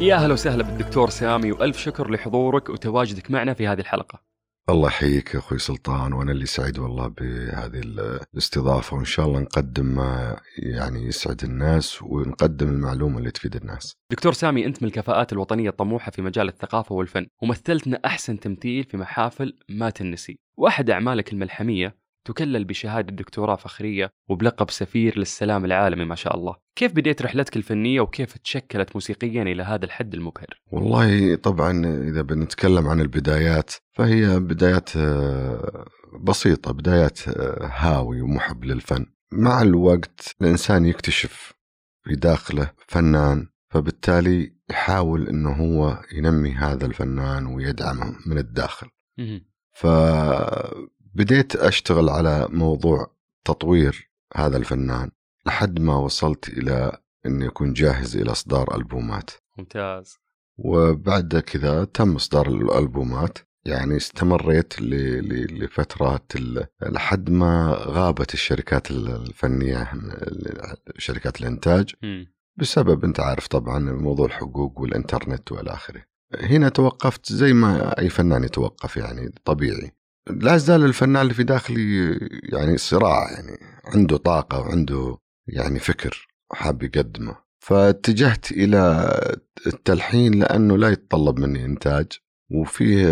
يا 0.00 0.14
أهلا 0.14 0.32
وسهلا 0.32 0.62
بالدكتور 0.62 1.10
سامي 1.10 1.52
وألف 1.52 1.78
شكر 1.78 2.10
لحضورك 2.10 2.68
وتواجدك 2.68 3.30
معنا 3.30 3.54
في 3.54 3.66
هذه 3.66 3.80
الحلقة. 3.80 4.29
الله 4.72 4.88
يحييك 4.88 5.34
يا 5.34 5.38
أخوي 5.38 5.58
سلطان 5.58 6.12
وأنا 6.12 6.32
اللي 6.32 6.46
سعيد 6.46 6.78
والله 6.78 7.06
بهذه 7.06 7.80
الاستضافة 7.84 8.96
وإن 8.96 9.04
شاء 9.04 9.26
الله 9.26 9.40
نقدم 9.40 9.86
ما 9.86 10.40
يعني 10.58 11.06
يسعد 11.06 11.44
الناس 11.44 12.02
ونقدم 12.02 12.68
المعلومة 12.68 13.18
اللي 13.18 13.30
تفيد 13.30 13.56
الناس. 13.56 13.96
دكتور 14.10 14.32
سامي 14.32 14.66
أنت 14.66 14.82
من 14.82 14.88
الكفاءات 14.88 15.32
الوطنية 15.32 15.68
الطموحة 15.70 16.10
في 16.10 16.22
مجال 16.22 16.48
الثقافة 16.48 16.94
والفن 16.94 17.26
ومثلتنا 17.42 18.00
أحسن 18.04 18.40
تمثيل 18.40 18.84
في 18.84 18.96
محافل 18.96 19.58
ما 19.68 19.90
تنسي 19.90 20.38
واحد 20.56 20.90
أعمالك 20.90 21.32
الملحمية 21.32 21.96
تكلل 22.24 22.64
بشهادة 22.64 23.16
دكتوراه 23.16 23.56
فخرية 23.56 24.10
وبلقب 24.28 24.70
سفير 24.70 25.18
للسلام 25.18 25.64
العالمي 25.64 26.04
ما 26.04 26.14
شاء 26.14 26.36
الله. 26.36 26.56
كيف 26.76 26.92
بديت 26.92 27.22
رحلتك 27.22 27.56
الفنية 27.56 28.00
وكيف 28.00 28.38
تشكلت 28.38 28.96
موسيقيا 28.96 29.42
إلى 29.42 29.62
هذا 29.62 29.84
الحد 29.84 30.14
المبهر؟ 30.14 30.60
والله 30.72 31.34
طبعا 31.34 31.86
إذا 32.08 32.22
بنتكلم 32.22 32.88
عن 32.88 33.00
البدايات 33.00 33.74
فهي 33.92 34.40
بدايات 34.40 34.96
آه، 34.96 35.84
بسيطة 36.20 36.72
بدايات 36.72 37.28
آه، 37.28 37.70
هاوي 37.74 38.20
ومحب 38.20 38.64
للفن. 38.64 39.06
مع 39.32 39.62
الوقت 39.62 40.36
الإنسان 40.40 40.86
يكتشف 40.86 41.52
في 42.04 42.14
داخله 42.14 42.70
فنان 42.88 43.46
فبالتالي 43.70 44.54
يحاول 44.70 45.28
إنه 45.28 45.52
هو 45.52 46.02
ينمي 46.12 46.52
هذا 46.52 46.86
الفنان 46.86 47.46
ويدعمه 47.46 48.16
من 48.26 48.38
الداخل. 48.38 48.86
مهم. 49.18 49.44
فبديت 51.14 51.56
أشتغل 51.56 52.08
على 52.08 52.48
موضوع 52.50 53.10
تطوير 53.44 54.10
هذا 54.36 54.56
الفنان 54.56 55.10
لحد 55.46 55.80
ما 55.80 55.96
وصلت 55.96 56.48
إلى 56.48 56.98
إني 57.26 57.46
أكون 57.46 57.72
جاهز 57.72 58.16
إلى 58.16 58.32
إصدار 58.32 58.76
ألبومات 58.76 59.30
ممتاز 59.58 60.18
وبعد 60.58 61.38
كذا 61.38 61.84
تم 61.84 62.14
إصدار 62.14 62.48
الألبومات 62.48 63.38
يعني 63.64 63.96
استمريت 63.96 64.80
لفترات 64.82 66.32
لحد 66.82 67.30
ما 67.30 67.76
غابت 67.78 68.34
الشركات 68.34 68.90
الفنية 68.90 69.92
شركات 70.98 71.40
الإنتاج 71.40 71.94
مم. 72.02 72.26
بسبب 72.56 73.04
أنت 73.04 73.20
عارف 73.20 73.46
طبعا 73.46 73.78
موضوع 73.78 74.26
الحقوق 74.26 74.80
والإنترنت 74.80 75.52
والى 75.52 75.70
آخره. 75.70 76.04
هنا 76.40 76.68
توقفت 76.68 77.32
زي 77.32 77.52
ما 77.52 77.98
أي 77.98 78.08
فنان 78.08 78.44
يتوقف 78.44 78.96
يعني 78.96 79.32
طبيعي. 79.44 79.92
لا 80.26 80.56
زال 80.56 80.84
الفنان 80.84 81.22
اللي 81.22 81.34
في 81.34 81.42
داخلي 81.42 82.18
يعني 82.42 82.78
صراع 82.78 83.32
يعني 83.32 83.58
عنده 83.84 84.16
طاقة 84.16 84.60
وعنده 84.60 85.18
يعني 85.46 85.78
فكر 85.78 86.28
حاب 86.52 86.82
يقدمه. 86.82 87.36
فاتجهت 87.58 88.52
إلى 88.52 89.10
التلحين 89.66 90.34
لأنه 90.40 90.78
لا 90.78 90.88
يتطلب 90.88 91.38
مني 91.38 91.64
إنتاج 91.64 92.06
وفيه 92.50 93.06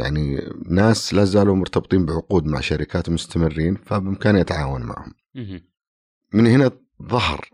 يعني 0.00 0.50
ناس 0.70 1.14
لا 1.14 1.24
زالوا 1.24 1.56
مرتبطين 1.56 2.06
بعقود 2.06 2.44
مع 2.46 2.60
شركات 2.60 3.08
مستمرين 3.10 3.74
فبإمكاني 3.74 4.40
أتعاون 4.40 4.82
معهم. 4.82 5.14
من 6.32 6.46
هنا 6.46 6.70
ظهر 7.02 7.50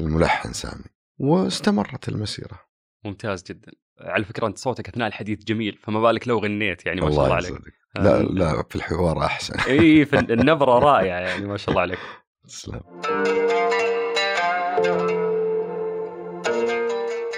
الملحن 0.00 0.52
سامي 0.52 0.84
واستمرت 1.18 2.08
المسيرة 2.08 2.60
ممتاز 3.04 3.42
جدا 3.42 3.72
على 4.02 4.24
فكرة 4.24 4.46
أنت 4.46 4.58
صوتك 4.58 4.88
أثناء 4.88 5.08
الحديث 5.08 5.44
جميل 5.44 5.78
فما 5.82 6.00
بالك 6.00 6.28
لو 6.28 6.38
غنيت 6.38 6.86
يعني 6.86 7.00
ما 7.00 7.10
شاء 7.10 7.24
الله 7.24 7.34
عليك. 7.34 7.52
لا 7.96 8.20
آه. 8.20 8.22
لا 8.22 8.62
في 8.70 8.76
الحوار 8.76 9.24
أحسن 9.24 9.60
اي 9.70 10.04
في 10.04 10.18
النبرة 10.18 10.78
رائعة 10.78 11.18
يعني 11.20 11.46
ما 11.46 11.56
شاء 11.56 11.70
الله 11.70 11.80
عليك 11.80 11.98
تسلم 12.48 12.80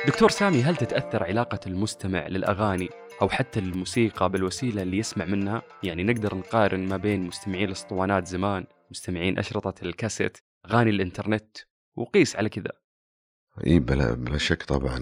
دكتور 0.07 0.31
سامي 0.31 0.63
هل 0.63 0.77
تتأثر 0.77 1.25
علاقة 1.25 1.61
المستمع 1.67 2.27
للأغاني 2.27 2.89
أو 3.23 3.29
حتى 3.29 3.61
الموسيقى 3.61 4.31
بالوسيلة 4.31 4.83
اللي 4.83 4.99
يسمع 4.99 5.25
منها؟ 5.25 5.63
يعني 5.83 6.05
نقدر 6.05 6.35
نقارن 6.35 6.89
ما 6.89 6.97
بين 6.97 7.27
مستمعين 7.27 7.65
الأسطوانات 7.65 8.27
زمان، 8.27 8.67
مستمعين 8.91 9.39
أشرطة 9.39 9.75
الكاسيت، 9.83 10.39
أغاني 10.67 10.91
الإنترنت 10.91 11.57
وقيس 11.97 12.37
على 12.37 12.49
كذا. 12.49 12.73
إي 13.67 13.79
بلا, 13.79 14.15
بلا 14.15 14.39
شك 14.39 14.63
طبعا 14.63 14.99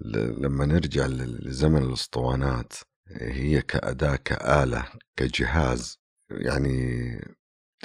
لما 0.00 0.66
نرجع 0.66 1.06
لزمن 1.06 1.82
الاسطوانات 1.82 2.72
هي 3.08 3.62
كأداة 3.62 4.16
كآلة 4.16 4.88
كجهاز 5.16 5.98
يعني 6.30 7.04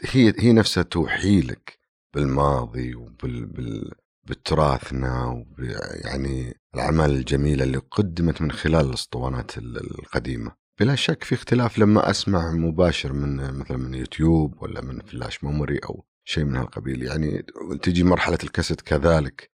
هي 0.04 0.34
هي 0.40 0.54
نفسها 0.54 0.84
توحي 0.84 1.42
لك 1.42 1.80
بالماضي 2.16 2.96
وبال 2.96 3.46
بال 3.46 3.92
بتراثنا 4.24 5.26
وب 5.26 5.60
يعني 6.06 6.54
الأعمال 6.76 7.12
الجميلة 7.12 7.64
اللي 7.64 7.78
قدمت 7.78 8.42
من 8.42 8.52
خلال 8.52 8.86
الأسطوانات 8.90 9.58
ال- 9.58 10.00
القديمة. 10.00 10.52
بلا 10.80 10.96
شك 10.96 11.24
في 11.24 11.36
اختلاف 11.36 11.80
لما 11.80 12.10
أسمع 12.10 12.52
مباشر 12.52 13.14
من 13.14 13.36
مثلا 13.60 13.78
من 13.78 13.94
يوتيوب 13.94 14.62
ولا 14.64 14.82
من 14.82 15.00
flash 15.00 15.44
memory 15.44 15.78
أو 15.78 16.06
شيء 16.30 16.44
من 16.44 16.56
هالقبيل. 16.56 17.04
يعني 17.04 17.46
تجي 17.82 18.04
مرحلة 18.04 18.38
الكاسيت 18.44 18.82
كذلك. 18.82 19.52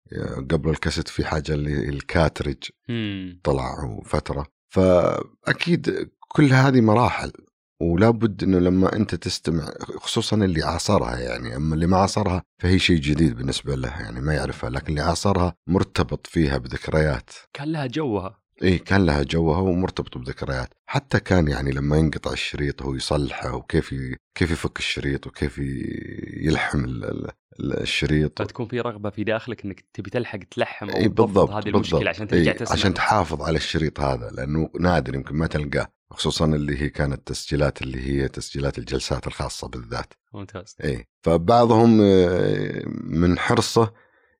قبل 0.51 0.69
الكاسيت 0.69 1.07
في 1.07 1.25
حاجة 1.25 1.53
اللي 1.53 1.89
الكاترج 1.89 2.57
امم 2.89 3.39
طلع 3.43 3.99
فترة 4.05 4.45
فأكيد 4.73 6.09
كل 6.27 6.53
هذه 6.53 6.81
مراحل. 6.81 7.31
ولا 7.81 8.09
بد 8.09 8.43
إنه 8.43 8.59
لما 8.59 8.95
أنت 8.95 9.15
تستمع 9.15 9.73
خصوصا 9.97 10.35
اللي 10.35 10.63
عاصرها 10.63 11.19
يعني. 11.19 11.55
أما 11.55 11.75
اللي 11.75 11.87
ما 11.87 11.97
عاصرها 11.97 12.43
فهي 12.61 12.79
شيء 12.79 12.97
جديد 12.97 13.35
بالنسبة 13.37 13.75
له 13.75 13.87
يعني 13.89 14.21
ما 14.21 14.33
يعرفها. 14.33 14.69
لكن 14.69 14.87
اللي 14.87 15.01
عاصرها 15.01 15.55
مرتبط 15.67 16.27
فيها 16.27 16.57
بذكريات. 16.57 17.29
كان 17.53 17.71
لها 17.71 17.85
جوها. 17.85 18.42
إيه 18.61 18.83
كان 18.83 19.05
لها 19.05 19.23
جوها 19.23 19.59
ومرتبط 19.59 20.17
بذكريات 20.17 20.69
حتى 20.85 21.19
كان 21.19 21.47
يعني 21.47 21.71
لما 21.71 21.97
ينقطع 21.97 22.31
الشريط 22.31 22.81
هو 22.81 22.95
يصلحه 22.95 23.55
وكيف 23.55 23.93
ي... 23.93 24.15
كيف 24.35 24.51
يفك 24.51 24.79
الشريط 24.79 25.27
وكيف 25.27 25.57
يلحم 26.37 26.85
ال... 26.85 27.03
ال- 27.05 27.29
ال- 27.59 27.81
الشريط 27.81 28.41
فتكون 28.41 28.67
في 28.67 28.79
رغبة 28.79 29.09
في 29.09 29.23
داخلك 29.23 29.65
إنك 29.65 29.85
تبي 29.93 30.09
تلحق 30.09 30.39
تلحم 30.51 30.89
أو 30.89 30.97
اي 30.97 31.07
بالضبط 31.07 31.49
هذه 31.49 31.63
بالضبط. 31.63 31.75
المشكلة 31.75 32.09
عشان 32.09 32.27
ترجع 32.27 32.51
إيه، 32.51 32.57
تسمع. 32.57 32.73
عشان 32.77 32.93
تحافظ 32.93 33.41
على 33.41 33.57
الشريط 33.57 33.99
هذا 33.99 34.29
لأنه 34.29 34.69
نادر 34.79 35.15
يمكن 35.15 35.35
ما 35.35 35.47
تلقاه 35.47 35.87
خصوصا 36.11 36.45
اللي 36.45 36.81
هي 36.81 36.89
كانت 36.89 37.27
تسجيلات 37.27 37.81
اللي 37.81 38.09
هي 38.09 38.27
تسجيلات 38.27 38.77
الجلسات 38.77 39.27
الخاصة 39.27 39.67
بالذات 39.67 40.13
ممتاز. 40.33 40.75
اي 40.83 41.07
فبعضهم 41.21 41.99
آه، 42.01 42.83
من 43.03 43.39
حرصه 43.39 43.93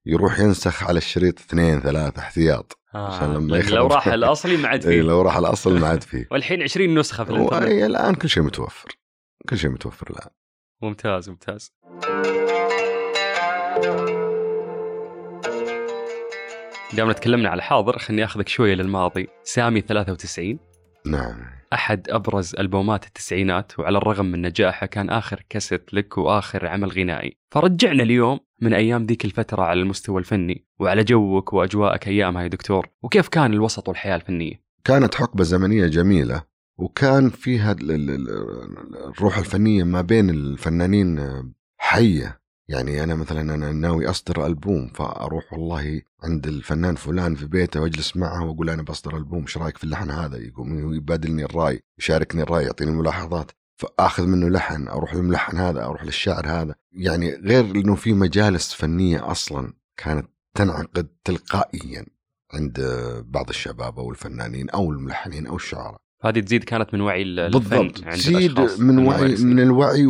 يروح 0.06 0.40
ينسخ 0.40 0.84
على 0.84 0.98
الشريط 0.98 1.40
اثنين 1.40 1.80
ثلاثة 1.80 2.20
احتياط 2.20 2.80
آه. 2.96 3.16
عشان 3.16 3.34
لما 3.34 3.52
لأن 3.52 3.60
يخرب. 3.60 3.74
لو 3.76 3.88
راح 3.88 4.08
الأصلي 4.08 4.58
ما 4.58 4.68
عاد 4.68 4.86
اي 4.86 4.92
فيه. 5.02 5.02
لو 5.02 5.22
راح 5.22 5.38
الأصل 5.38 5.80
ما 5.80 5.88
عاد 5.88 6.04
فيه 6.04 6.28
والحين 6.32 6.62
20 6.62 7.00
نسخة 7.00 7.24
في 7.24 7.30
الإنترنت. 7.30 7.64
وأي 7.64 7.86
الآن 7.86 8.16
كل 8.16 8.30
شيء 8.30 8.44
متوفر 8.44 8.90
كل 9.50 9.58
شيء 9.58 9.70
متوفر 9.70 10.10
الآن 10.10 10.30
ممتاز 10.82 11.30
ممتاز 11.30 11.72
دامنا 16.94 17.14
تكلمنا 17.14 17.50
على 17.50 17.62
حاضر 17.62 17.98
خليني 17.98 18.24
أخذك 18.24 18.48
شوية 18.48 18.76
للماضي 18.76 19.28
سامي 19.44 19.82
93 19.82 20.60
نعم. 21.06 21.36
أحد 21.74 22.10
أبرز 22.10 22.56
ألبومات 22.60 23.06
التسعينات 23.06 23.80
وعلى 23.80 23.98
الرغم 23.98 24.26
من 24.26 24.42
نجاحه 24.42 24.86
كان 24.86 25.10
آخر 25.10 25.46
كاسيت 25.50 25.94
لك 25.94 26.18
وآخر 26.18 26.68
عمل 26.68 26.90
غنائي. 26.90 27.38
فرجعنا 27.52 28.04
اليوم 28.04 28.40
من 28.62 28.74
أيام 28.74 29.06
ذيك 29.06 29.26
الفترة 29.26 29.64
على 29.64 29.82
المستوى 29.82 30.20
الفني 30.20 30.66
وعلى 30.80 31.04
جوك 31.04 31.54
وأجواءك 31.54 32.08
أيامها 32.08 32.44
يا 32.44 32.48
دكتور. 32.48 32.88
وكيف 33.04 33.28
كان 33.28 33.54
الوسط 33.54 33.88
والحياة 33.88 34.16
الفنية؟ 34.16 34.64
كانت 34.84 35.16
حقبة 35.16 35.44
زمنية 35.44 35.88
جميلة 35.88 36.44
وكان 36.78 37.30
فيها 37.30 37.72
ال- 37.72 37.92
ال- 37.92 38.10
ال- 38.10 39.08
الروح 39.08 39.38
الفنية 39.38 39.84
ما 39.84 40.02
بين 40.02 40.30
الفنانين 40.30 41.20
حية. 41.78 42.43
يعني 42.67 43.03
أنا 43.03 43.15
مثلا 43.15 43.41
أنا 43.41 43.72
ناوي 43.72 44.10
أصدر 44.10 44.46
ألبوم 44.46 44.88
فأروح 44.88 45.53
والله 45.53 46.01
عند 46.24 46.48
الفنان 46.48 46.96
فلان 46.96 47.36
في 47.36 47.46
بيته 47.46 47.82
وأجلس 47.82 48.17
معه 48.17 48.46
وأقول 48.46 48.70
أنا 48.70 48.82
بصدر 48.82 49.17
ألبوم 49.17 49.41
إيش 49.41 49.58
رأيك 49.58 49.77
في 49.77 49.84
اللحن 49.84 50.12
هذا؟ 50.12 50.38
يقوم 50.38 50.93
يبادلني 50.93 51.46
الرأي 51.46 51.79
يشاركني 52.00 52.41
الرأي 52.41 52.63
يعطيني 52.65 52.91
ملاحظات 52.91 53.51
فأخذ 53.75 54.25
منه 54.25 54.50
لحن 54.50 54.88
أروح 54.88 55.15
للملحن 55.15 55.58
هذا 55.58 55.84
أروح 55.84 56.03
للشاعر 56.03 56.48
هذا. 56.48 56.75
يعني 56.91 57.34
غير 57.36 57.65
إنه 57.65 57.96
في 57.96 58.13
مجالس 58.13 58.74
فنية 58.74 59.32
أصلا 59.32 59.74
كانت 59.98 60.29
تنعقد 60.55 61.08
تلقائيا 61.24 62.05
عند 62.53 62.82
بعض 63.25 63.50
الشباب 63.50 64.00
أو 64.00 64.12
الفنانين 64.12 64.70
أو 64.70 64.91
الملحنين 64.91 65.48
أو 65.48 65.55
الشعراء. 65.55 66.03
هذه 66.25 66.39
تزيد 66.39 66.63
كانت 66.63 66.94
من 66.94 67.01
وعي 67.01 67.24
بالضبط 67.24 68.00
تزيد 68.00 68.60
من 68.80 69.08
وعي. 69.08 69.36
من 69.36 69.60
الوعي 69.60 70.06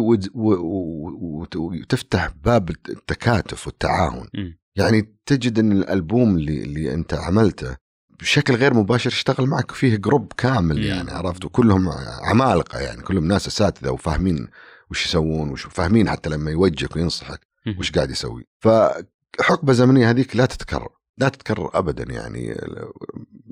وتفتح 1.56 2.30
باب 2.46 2.70
التكاتف 2.70 3.68
والتعاون 3.68 4.28
مم. 4.34 4.58
يعني 4.76 5.16
تجد 5.26 5.60
إن 5.60 5.72
الألبوم 5.72 6.38
اللي 6.38 6.64
اللي 6.64 6.94
أنت 6.94 7.14
عملته 7.14 7.76
بشكل 8.20 8.56
غير 8.56 8.74
مباشر 8.74 9.10
اشتغل 9.10 9.48
معك 9.48 9.72
فيه 9.72 9.96
جروب 9.96 10.34
كامل 10.38 10.76
مم. 10.78 10.84
يعني 10.84 11.12
عرفت 11.12 11.46
وكلهم 11.46 11.90
عمالقة 12.22 12.80
يعني 12.80 13.02
كلهم 13.02 13.28
ناس 13.28 13.48
أساتذة 13.48 13.90
وفاهمين 13.90 14.48
وش 14.92 15.06
يسوون 15.06 15.50
وش 15.50 15.62
فاهمين 15.62 16.10
حتى 16.10 16.30
لما 16.30 16.52
يوجهك 16.52 16.96
وينصحك. 16.96 17.40
وش 17.80 17.92
قاعد 17.92 18.12
يسوي 18.12 18.48
فحقبة 18.60 19.74
زمنية 19.74 20.10
هذيك 20.10 20.36
لا 20.36 20.46
تتكرر 20.46 20.90
لا 21.18 21.30
تتكرر 21.30 21.70
ابدا 21.74 22.14
يعني 22.14 22.56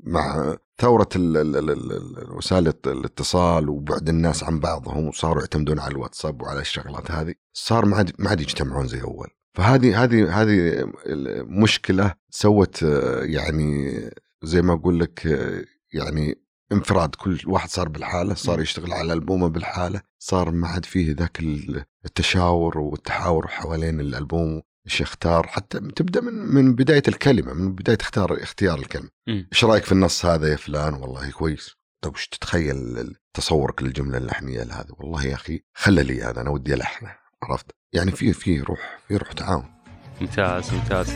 مع 0.02 0.56
ثورة 0.80 1.08
وسائل 2.36 2.72
الاتصال 2.86 3.68
وبعد 3.68 4.08
الناس 4.08 4.44
عن 4.44 4.60
بعضهم 4.60 5.08
وصاروا 5.08 5.40
يعتمدون 5.40 5.78
على 5.78 5.92
الواتساب 5.92 6.42
وعلى 6.42 6.60
الشغلات 6.60 7.10
هذه 7.10 7.34
صار 7.52 7.84
ما 7.84 7.96
عاد 7.96 8.12
ما 8.18 8.30
عاد 8.30 8.40
يجتمعون 8.40 8.86
زي 8.86 9.02
أول. 9.02 9.28
فهذه 9.54 10.04
هذه 10.04 10.42
هذه 10.42 10.84
مشكلة 11.44 12.14
سوت 12.30 12.82
يعني 13.22 14.00
زي 14.42 14.62
ما 14.62 14.72
أقول 14.72 15.00
لك 15.00 15.26
يعني 15.92 16.42
انفراد 16.72 17.14
كل 17.14 17.40
واحد 17.46 17.68
صار 17.68 17.88
بالحالة 17.88 18.34
صار 18.34 18.60
يشتغل 18.60 18.92
على 18.92 19.12
ألبومه 19.12 19.48
بالحالة 19.48 20.00
صار 20.18 20.50
ما 20.50 20.68
عاد 20.68 20.84
فيه 20.84 21.14
ذاك 21.14 21.40
التشاور 22.04 22.78
والتحاور 22.78 23.46
حوالين 23.46 24.00
الألبوم. 24.00 24.62
إيش 24.86 25.00
يختار؟ 25.00 25.46
حتى 25.46 25.80
تبدأ 25.80 26.20
من 26.20 26.34
من 26.34 26.74
بداية 26.74 27.02
الكلمة 27.08 27.52
من 27.52 27.74
بداية 27.74 27.98
اختار 28.00 28.42
اختيار 28.42 28.78
الكلمة. 28.78 29.08
إيش 29.28 29.64
رأيك 29.64 29.84
في 29.84 29.92
النص 29.92 30.26
هذا 30.26 30.48
يا 30.48 30.56
فلان؟ 30.56 30.94
والله 30.94 31.30
كويس. 31.30 31.76
طيب 32.04 32.14
وش 32.14 32.28
تتخيل 32.28 33.14
تصورك 33.34 33.82
للجملة 33.82 34.18
اللحنية 34.18 34.62
لهذا 34.62 34.88
والله 34.98 35.26
يا 35.26 35.34
أخي 35.34 35.60
خللي 35.74 36.22
هذا 36.22 36.40
أنا 36.40 36.50
ودي 36.50 36.74
ألحنه. 36.74 37.16
عرفت؟ 37.42 37.66
يعني 37.92 38.10
في 38.10 38.32
في 38.32 38.60
روح 38.60 38.98
في 39.08 39.16
روح 39.16 39.32
تعاون. 39.32 39.64
ممتاز 40.20 40.74
ممتاز. 40.74 41.10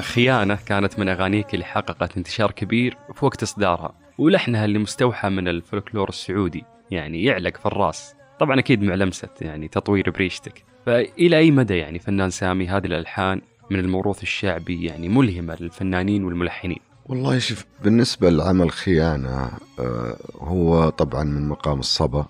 خيانة 0.00 0.54
آه، 0.54 0.58
كانت 0.66 0.98
من 0.98 1.08
أغانيك 1.08 1.54
اللي 1.54 1.64
حققت 1.64 2.16
انتشار 2.16 2.50
كبير 2.50 2.98
في 3.14 3.24
وقت 3.24 3.42
إصدارها. 3.42 4.01
ولحنها 4.18 4.64
اللي 4.64 4.78
مستوحى 4.78 5.28
من 5.28 5.48
الفولكلور 5.48 6.08
السعودي 6.08 6.64
يعني 6.90 7.24
يعلق 7.24 7.56
في 7.56 7.66
الراس. 7.66 8.14
طبعا 8.40 8.58
أكيد 8.58 8.82
مع 8.82 8.94
لمسة 8.94 9.28
يعني 9.40 9.68
تطوير 9.68 10.10
بريشتك. 10.10 10.64
فإلى 10.86 11.38
أي 11.38 11.50
مدى 11.50 11.76
يعني 11.76 11.98
فنان 11.98 12.30
سامي 12.30 12.68
هذه 12.68 12.86
الألحان 12.86 13.40
من 13.70 13.78
الموروث 13.78 14.22
الشعبي 14.22 14.84
يعني 14.84 15.08
ملهمة 15.08 15.56
للفنانين 15.60 16.24
والملحنين؟ 16.24 16.78
والله 17.06 17.38
شوف 17.38 17.64
بالنسبة 17.84 18.30
لعمل 18.30 18.70
خيانة 18.70 19.50
آه، 19.80 20.16
هو 20.40 20.88
طبعا 20.88 21.24
من 21.24 21.48
مقام 21.48 21.78
الصبا. 21.78 22.26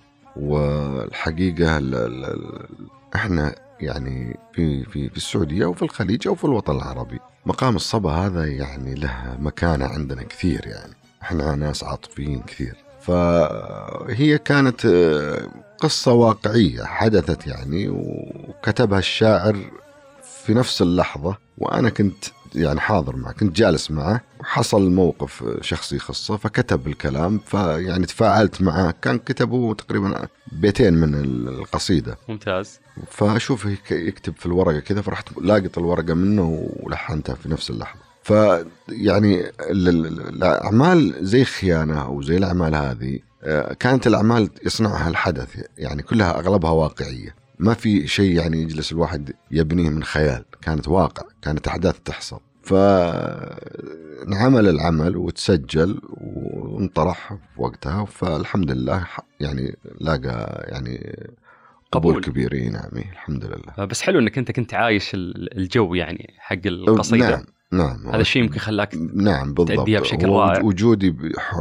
ال 1.95 2.69
إحنا 3.15 3.55
يعني 3.81 4.39
في 4.53 4.85
في 4.85 5.09
في 5.09 5.17
السعودية 5.17 5.65
أو 5.65 5.73
في 5.73 5.83
الخليج 5.83 6.29
أو 6.29 6.35
في 6.35 6.45
الوطن 6.45 6.77
العربي 6.77 7.19
مقام 7.47 7.77
الصبا 7.77 8.11
هذا 8.11 8.47
يعني 8.47 8.95
له 8.95 9.37
مكانة 9.41 9.85
عندنا 9.85 10.23
كثير 10.23 10.67
يعني. 10.67 10.93
إحنا 11.23 11.55
ناس 11.55 11.85
عاطفيين 11.85 12.43
كثير. 12.43 12.77
فهي 13.01 14.39
كانت 14.39 14.87
آه، 14.87 15.49
قصة 15.79 16.13
واقعية 16.13 16.85
حدثت 16.85 17.47
يعني 17.47 17.89
وكتبها 17.89 18.99
الشاعر 18.99 19.57
في 20.45 20.55
نفس 20.55 20.83
اللحظة 20.83 21.37
وأنا 21.59 21.91
كنت 21.91 22.25
يعني 22.55 22.81
حاضر 22.81 23.17
معه 23.17 23.33
كنت 23.33 23.57
جالس 23.57 23.91
معه 23.91 24.21
وحصل 24.41 24.91
موقف 24.91 25.45
شخصي 25.61 25.97
يخصه 25.97 26.37
فكتب 26.37 26.87
الكلام 26.87 27.39
فيعني 27.47 28.07
تفاعلت 28.07 28.63
معه 28.63 28.95
كان 29.03 29.19
كتبوا 29.19 29.75
تقريبا 29.75 30.29
بيتين 30.53 30.95
من 30.95 31.15
القصيدة. 31.49 32.19
ممتاز. 32.29 32.81
فأشوف 33.11 33.67
يكتب 33.91 34.37
في 34.37 34.47
الورقة 34.47 34.81
كذا 34.81 35.03
فرحت 35.03 35.29
لاقط 35.41 35.79
الورقة 35.79 36.15
منه 36.15 36.71
ولحنتها 36.77 37.35
في 37.35 37.49
نفس 37.49 37.71
اللحظة. 37.71 38.12
فيعني 38.23 39.53
الأعمال 39.71 41.15
زي 41.21 41.45
خيانة 41.45 42.03
أو 42.03 42.23
زي 42.23 42.37
الأعمال 42.37 42.75
هذه 42.75 43.19
آه، 43.45 43.73
كانت 43.73 44.07
الأعمال 44.07 44.49
يصنعها 44.67 45.09
الحدث 45.09 45.57
يعني 45.79 46.03
كلها 46.03 46.39
أغلبها 46.39 46.71
واقعية. 46.71 47.35
ما 47.59 47.75
في 47.75 48.07
شيء 48.07 48.37
يعني 48.37 48.63
يجلس 48.63 48.93
الواحد 48.93 49.33
يبنيه 49.51 49.91
من 49.91 50.05
خيال 50.05 50.45
كانت 50.63 50.89
واقع 50.89 51.23
كانت 51.43 51.69
أحداث 51.69 51.99
تحصل. 52.05 52.41
فانعمل 52.63 53.49
العمل 54.69 55.17
وتسجل 55.17 56.01
وانطرح 56.11 57.29
في 57.35 57.63
وقتها 57.63 58.05
فالحمد 58.05 58.71
لله 58.71 59.07
يعني 59.41 59.77
لاقى 60.01 60.65
يعني 60.69 61.17
قبول, 61.93 62.13
قبول. 62.13 62.25
كبير. 62.25 62.71
نعم 62.71 62.91
الحمد 63.13 63.45
لله. 63.45 63.73
آه، 63.79 63.85
بس 63.85 64.03
حلو 64.03 64.19
إنك 64.19 64.39
أنت 64.39 64.51
كنت 64.53 64.75
عايش 64.75 65.11
الجو 65.15 65.95
يعني 65.95 66.35
حق 66.39 66.67
القصيدة. 66.67 67.31
نعم. 67.31 67.45
نعم 67.73 68.09
هذا 68.09 68.21
الشيء 68.21 68.43
يمكن 68.43 68.59
خلاك 68.59 68.95
نعم 69.15 69.55
بالضبط 69.55 69.77
تأديها 69.77 70.01
بشكل 70.01 70.29
رائع 70.29 70.63
وجودي 70.63 71.15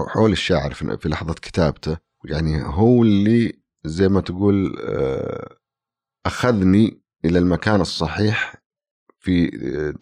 حول 0.08 0.32
الشاعر 0.32 0.74
في 0.74 1.10
لحظة 1.10 1.34
كتابته 1.34 1.98
يعني 2.26 2.64
هو 2.64 3.04
اللي 3.04 3.54
زي 3.86 4.10
ما 4.10 4.22
تقول 4.22 4.76
آه، 4.80 5.56
أخذني 6.26 7.02
إلى 7.26 7.40
المكان 7.40 7.82
الصحيح 7.82 8.56
في 9.20 9.52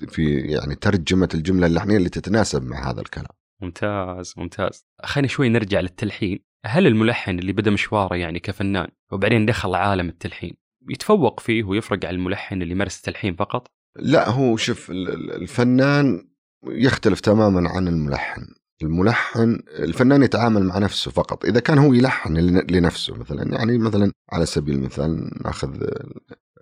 في 0.07 0.37
يعني 0.37 0.75
ترجمة 0.75 1.29
الجملة 1.33 1.67
اللحنية 1.67 1.97
اللي 1.97 2.09
تتناسب 2.09 2.63
مع 2.63 2.89
هذا 2.91 3.01
الكلام. 3.01 3.31
ممتاز 3.61 4.33
ممتاز. 4.37 4.85
خلينا 5.03 5.27
شوي 5.27 5.49
نرجع 5.49 5.79
للتلحين، 5.79 6.39
هل 6.65 6.87
الملحن 6.87 7.39
اللي 7.39 7.53
بدا 7.53 7.71
مشواره 7.71 8.15
يعني 8.15 8.39
كفنان 8.39 8.87
وبعدين 9.11 9.45
دخل 9.45 9.75
عالم 9.75 10.09
التلحين 10.09 10.53
يتفوق 10.89 11.39
فيه 11.39 11.63
ويفرق 11.63 12.05
على 12.05 12.15
الملحن 12.15 12.61
اللي 12.61 12.75
مارس 12.75 12.97
التلحين 12.97 13.35
فقط؟ 13.35 13.71
لا 13.99 14.29
هو 14.29 14.57
شوف 14.57 14.91
الفنان 14.91 16.27
يختلف 16.67 17.19
تماما 17.19 17.69
عن 17.69 17.87
الملحن. 17.87 18.47
الملحن 18.81 19.59
الفنان 19.69 20.23
يتعامل 20.23 20.63
مع 20.63 20.77
نفسه 20.77 21.11
فقط. 21.11 21.45
إذا 21.45 21.59
كان 21.59 21.77
هو 21.77 21.93
يلحن 21.93 22.37
لنفسه 22.71 23.17
مثلا 23.17 23.53
يعني 23.53 23.77
مثلا 23.77 24.11
على 24.31 24.45
سبيل 24.45 24.75
المثال 24.75 25.43
نأخذ 25.43 25.83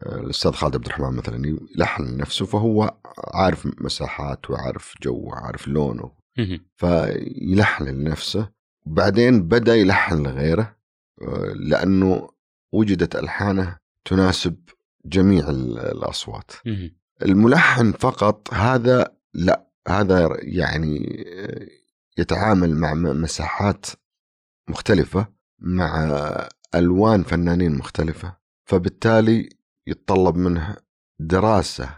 الأستاذ 0.06 0.52
خالد 0.52 0.76
عبد 0.76 0.86
الرحمن 0.86 1.18
مثلا 1.18 1.58
يلحن 1.76 2.04
لنفسه 2.04 2.46
فهو 2.46 2.98
عارف 3.34 3.68
مساحات 3.82 4.50
وعارف 4.50 4.96
جو 5.02 5.16
وعارف 5.16 5.68
لونه. 5.68 6.12
فيلحن 6.76 7.84
لنفسه. 7.84 8.50
بعدين 8.86 9.48
بدأ 9.48 9.76
يلحن 9.76 10.24
لغيره 10.24 10.76
لأنه 11.56 12.30
وجدت 12.72 13.16
ألحانه 13.16 13.78
تناسب 14.06 14.56
جميع 15.06 15.50
الأصوات. 15.50 16.52
الملحن 17.22 17.92
فقط 17.92 18.54
هذا 18.54 19.18
لا 19.34 19.68
هذا 19.88 20.38
يعني 20.42 21.26
يتعامل 22.18 22.76
مع 22.76 22.94
مساحات 22.94 23.86
مختلفة 24.70 25.28
مع 25.60 26.10
ألوان 26.76 27.24
فنانين 27.24 27.78
مختلفة 27.78 28.38
فبالتالي 28.66 29.50
يتطلب 29.88 30.36
منه 30.36 30.76
دراسة 31.20 31.90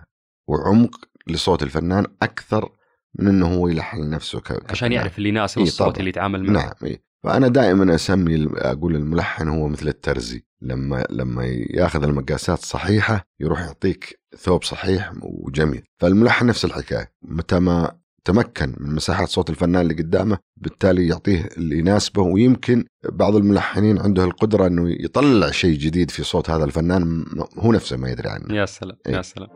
وعمق 0.47 0.95
لصوت 1.27 1.63
الفنان 1.63 2.05
أكثر 2.21 2.71
من 3.19 3.27
أنه 3.27 3.47
هو 3.55 3.67
يلحن 3.67 4.01
لنفسه 4.01 4.41
عشان 4.69 4.91
يعرف 4.91 5.17
اللي 5.17 5.29
يناسب 5.29 5.57
إيه 5.59 5.67
الصوت 5.67 5.99
اللي 5.99 6.09
يتعامل 6.09 6.51
معه. 6.51 6.63
نعم 6.63 6.73
إيه. 6.83 7.08
فأنا 7.23 7.47
دائما 7.47 7.95
أسمي 7.95 8.47
أقول 8.55 8.95
الملحن 8.95 9.47
هو 9.47 9.67
مثل 9.67 9.87
الترزي. 9.87 10.43
لما 10.61 11.05
لما 11.09 11.45
ياخذ 11.69 12.03
المقاسات 12.03 12.59
صحيحة 12.59 13.23
يروح 13.39 13.59
يعطيك 13.59 14.19
ثوب 14.37 14.63
صحيح 14.63 15.13
وجميل. 15.21 15.83
فالملحن 16.01 16.45
نفس 16.45 16.65
الحكاية. 16.65 17.11
متى 17.21 17.59
ما 17.59 17.91
تمكن 18.25 18.75
من 18.79 18.95
مساحات 18.95 19.27
صوت 19.27 19.49
الفنان 19.49 19.81
اللي 19.81 19.93
قدامه 19.93 20.37
بالتالي 20.57 21.07
يعطيه 21.07 21.49
اللي 21.57 21.77
يناسبه. 21.77 22.21
ويمكن 22.21 22.85
بعض 23.11 23.35
الملحنين 23.35 23.99
عنده 23.99 24.23
القدرة 24.23 24.67
أنه 24.67 24.89
يطلع 24.89 25.51
شيء 25.51 25.77
جديد 25.77 26.11
في 26.11 26.23
صوت 26.23 26.49
هذا 26.49 26.63
الفنان. 26.63 27.25
هو 27.57 27.71
نفسه 27.71 27.97
ما 27.97 28.11
يدري 28.11 28.29
عنه. 28.29 28.55
يا 28.55 28.65
سلام 28.65 28.97
إيه؟ 29.07 29.13
يا 29.13 29.21
سلام. 29.21 29.49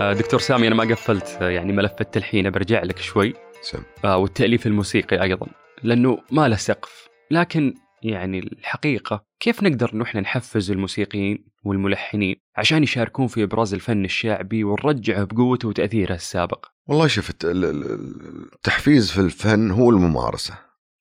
آه، 0.00 0.12
دكتور 0.12 0.40
سامي 0.40 0.68
أنا 0.68 0.74
ما 0.74 0.84
قفلت 0.84 1.38
آه، 1.40 1.48
يعني 1.48 1.72
ملف 1.72 2.00
التلحين 2.00 2.50
برجع 2.50 2.82
لك 2.82 2.98
شوي. 2.98 3.34
سم. 3.62 3.82
آه، 4.04 4.16
والتأليف 4.16 4.66
الموسيقي 4.66 5.22
أيضا 5.22 5.46
لأنه 5.82 6.18
ما 6.30 6.48
له 6.48 6.56
سقف. 6.56 7.08
لكن 7.30 7.74
يعني 8.02 8.38
الحقيقة 8.38 9.24
كيف 9.40 9.62
نقدر 9.62 9.96
نحن 9.96 10.18
نحفز 10.18 10.70
الموسيقيين 10.70 11.44
والملحنين 11.64 12.36
عشان 12.56 12.82
يشاركون 12.82 13.26
في 13.26 13.42
إبراز 13.42 13.74
الفن 13.74 14.04
الشعبي 14.04 14.64
ونرجعه 14.64 15.24
بقوته 15.24 15.68
وتأثيره 15.68 16.14
السابق؟ 16.14 16.66
والله 16.88 17.06
شفت 17.06 17.44
التحفيز 17.44 19.10
في 19.10 19.20
الفن 19.20 19.70
هو 19.70 19.90
الممارسة. 19.90 20.58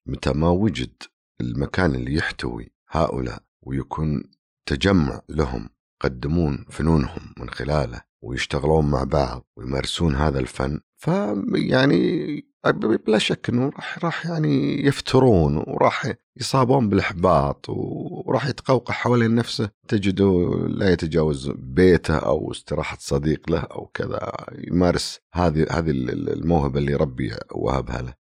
متى 0.07 0.33
ما 0.33 0.49
وجد 0.49 1.03
المكان 1.41 1.95
اللي 1.95 2.13
يحتوي 2.13 2.71
هؤلاء 2.89 3.43
ويكون 3.61 4.23
تجمع 4.65 5.21
لهم 5.29 5.69
يقدمون 6.01 6.65
فنونهم 6.69 7.33
من 7.37 7.49
خلاله 7.49 8.01
ويشتغلون 8.21 8.91
مع 8.91 9.03
بعض 9.03 9.45
ويمارسون 9.57 10.15
هذا 10.15 10.39
الفن 10.39 10.79
فيعني 10.97 12.50
بلا 12.69 13.17
شك 13.17 13.49
إنه 13.49 13.69
راح 13.69 14.05
راح 14.05 14.25
يعني 14.25 14.85
يفترون 14.85 15.57
وراح 15.57 16.13
يصابون 16.37 16.89
بالإحباط 16.89 17.65
وراح 17.69 18.47
يتقوقع 18.47 18.93
حوالين 18.93 19.35
نفسه 19.35 19.69
تجده 19.87 20.55
لا 20.67 20.91
يتجاوز 20.91 21.51
بيته 21.55 22.17
أو 22.17 22.51
استراحة 22.51 22.97
صديق 22.99 23.51
له 23.51 23.59
أو 23.59 23.85
كذا 23.85 24.31
يمارس 24.57 25.19
هذه 25.33 25.65
هذه 25.71 25.91
الموهبة 25.91 26.79
اللي 26.79 26.95
ربي 26.95 27.31
وهبها 27.51 28.01
له. 28.01 28.13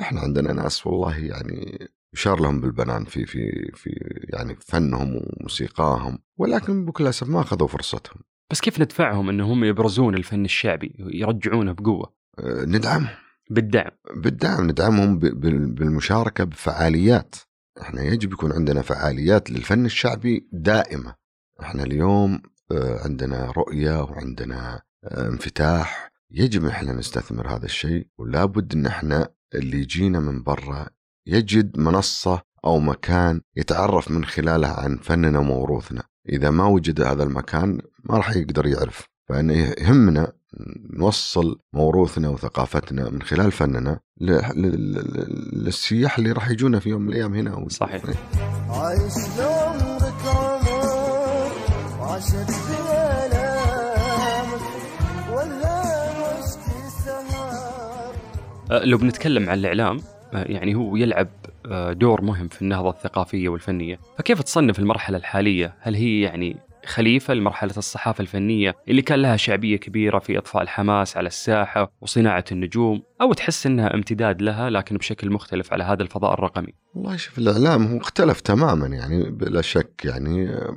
إحنا 0.00 0.20
عندنا 0.20 0.52
ناس 0.52 0.86
والله 0.86 1.18
يعني 1.18 1.88
يشار 2.14 2.40
لهم 2.40 2.60
بالبنان 2.60 3.04
في 3.04 3.26
في 3.26 3.70
في 3.74 3.90
يعني 4.32 4.56
فنهم 4.60 5.16
وموسيقاهم 5.16 6.18
ولكن 6.38 6.84
بكل 6.84 7.06
أسف 7.06 7.28
ما 7.28 7.40
أخذوا 7.40 7.68
فرصتهم. 7.68 8.22
بس 8.50 8.60
كيف 8.60 8.80
ندفعهم 8.80 9.28
إنهم 9.28 9.64
يبرزون 9.64 10.14
الفن 10.14 10.44
الشعبي 10.44 10.94
يرجعونه 10.98 11.72
بقوة؟ 11.72 12.14
أه، 12.38 12.64
ندعمهم 12.64 13.23
بالدعم. 13.50 13.90
بالدعم 14.16 14.70
ندعمهم 14.70 15.18
بالمشاركة 15.18 16.44
بفعاليات. 16.44 17.34
إحنا 17.80 18.02
يجب 18.02 18.32
يكون 18.32 18.52
عندنا 18.52 18.82
فعاليات 18.82 19.50
للفن 19.50 19.86
الشعبي 19.86 20.48
دائمة. 20.52 21.14
إحنا 21.60 21.82
اليوم 21.82 22.42
آه، 22.72 23.04
عندنا 23.04 23.50
رؤية 23.50 24.02
وعندنا 24.02 24.82
آه، 25.04 25.28
انفتاح. 25.28 26.12
يجب 26.30 26.64
إحنا 26.64 26.92
نستثمر 26.92 27.48
هذا 27.56 27.64
الشيء 27.64 28.06
ولا 28.18 28.44
بد 28.44 28.72
إن 28.72 28.86
إحنا 28.86 29.28
اللي 29.54 29.80
يجينا 29.80 30.20
من 30.20 30.42
برا 30.42 30.88
يجد 31.26 31.78
منصة 31.78 32.42
أو 32.64 32.78
مكان 32.78 33.40
يتعرف 33.56 34.10
من 34.10 34.24
خلالها 34.24 34.80
عن 34.80 34.96
فننا 34.96 35.38
وموروثنا. 35.38 36.02
إذا 36.28 36.50
ما 36.50 36.66
وجد 36.66 37.00
هذا 37.00 37.22
المكان 37.22 37.80
ما 38.04 38.16
راح 38.16 38.36
يقدر 38.36 38.66
يعرف. 38.66 39.08
فإن 39.28 39.50
يهمنا 39.50 40.32
نوصل 40.90 41.58
موروثنا 41.72 42.28
وثقافتنا 42.28 43.10
من 43.10 43.22
خلال 43.22 43.52
فننا 43.52 44.00
للسياح 45.52 46.18
اللي 46.18 46.32
راح 46.32 46.50
يجونا 46.50 46.80
في 46.80 46.88
يوم 46.88 47.02
من 47.02 47.08
الأيام 47.08 47.34
هنا. 47.34 47.68
صحيح. 47.68 48.02
عايش 48.68 49.12
أه، 58.70 58.84
لو 58.84 58.98
بنتكلم 58.98 59.50
عن 59.50 59.58
الإعلام 59.58 60.00
أه، 60.34 60.44
يعني 60.44 60.74
هو 60.74 60.96
يلعب 60.96 61.28
أه، 61.66 61.92
دور 61.92 62.22
مهم 62.22 62.48
في 62.48 62.62
النهضة 62.62 62.90
الثقافية 62.90 63.48
والفنية. 63.48 63.98
فكيف 64.18 64.42
تصنف 64.42 64.78
المرحلة 64.78 65.16
الحالية؟ 65.16 65.74
هل 65.80 65.94
هي 65.94 66.20
يعني 66.20 66.56
خليفة 66.86 67.34
لمرحلة 67.34 67.74
الصحافة 67.76 68.22
الفنية 68.22 68.76
اللي 68.88 69.02
كان 69.02 69.22
لها 69.22 69.36
شعبية 69.36 69.76
كبيرة 69.76 70.18
في 70.18 70.38
إطفاء 70.38 70.62
الحماس 70.62 71.16
على 71.16 71.26
الساحة 71.26 71.92
وصناعة 72.00 72.44
النجوم، 72.52 73.02
أو 73.20 73.32
تحس 73.32 73.66
إنها 73.66 73.94
امتداد 73.94 74.42
لها 74.42 74.70
لكن 74.70 74.96
بشكل 74.96 75.30
مختلف 75.30 75.72
على 75.72 75.84
هذا 75.84 76.02
الفضاء 76.02 76.34
الرقمي؟ 76.34 76.74
والله 76.94 77.16
شوف 77.16 77.38
الإعلام 77.38 77.86
هو 77.86 77.98
اختلف 77.98 78.40
تماما 78.40 78.86
يعني 78.86 79.30
بلا 79.30 79.62
شك. 79.62 80.04
يعني 80.04 80.48
آه، 80.50 80.76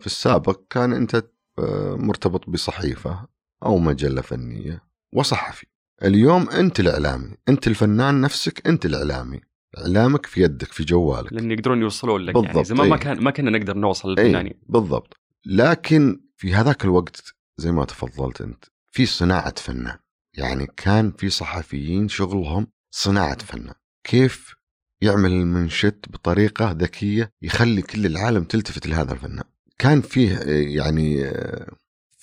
في 0.00 0.06
السابق 0.06 0.60
كان 0.70 0.92
أنت 0.92 1.24
آه، 1.58 1.96
مرتبط 1.98 2.50
بصحيفة 2.50 3.26
أو 3.62 3.78
مجلة 3.78 4.20
فنية 4.20 4.82
وصحفي. 5.12 5.66
اليوم 6.04 6.50
أنت 6.50 6.80
الإعلامي 6.80 7.36
أنت 7.48 7.66
الفنان 7.66 8.20
نفسك 8.20 8.66
أنت 8.66 8.86
الإعلامي. 8.86 9.40
إعلامك 9.78 10.26
في 10.26 10.42
يدك 10.42 10.72
في 10.72 10.84
جوالك. 10.84 11.32
لأن 11.32 11.50
يقدرون 11.50 11.82
يوصلون 11.82 12.20
لك 12.20 12.34
يعني. 12.34 12.46
بالضبط، 12.46 12.66
زمان 12.66 12.88
ما 12.88 12.94
إيه. 12.94 13.00
كان 13.00 13.20
ما 13.20 13.30
كنا 13.30 13.58
نقدر 13.58 13.76
نوصل 13.76 14.08
اي 14.08 14.24
للفنانين. 14.24 14.54
بالضبط. 14.68 15.16
لكن 15.46 16.20
في 16.36 16.54
هذاك 16.54 16.84
الوقت 16.84 17.34
زي 17.56 17.72
ما 17.72 17.84
تفضلت 17.84 18.40
أنت 18.40 18.64
في 18.92 19.06
صناعة 19.06 19.54
فنان 19.54 19.98
يعني 20.36 20.66
كان 20.76 21.12
في 21.12 21.30
صحفيين 21.30 22.08
شغلهم 22.08 22.66
صناعة 22.90 23.38
فنان 23.38 23.74
كيف 24.04 24.54
يعمل 25.02 25.32
المنشط 25.32 26.08
بطريقة 26.08 26.70
ذكية 26.70 27.30
يخلي 27.42 27.82
كل 27.82 28.06
العالم 28.06 28.44
تلتفت 28.44 28.86
لهذا 28.86 29.12
الفنان 29.12 29.44
كان 29.78 30.00
فيه 30.00 30.38
يعني 30.78 31.24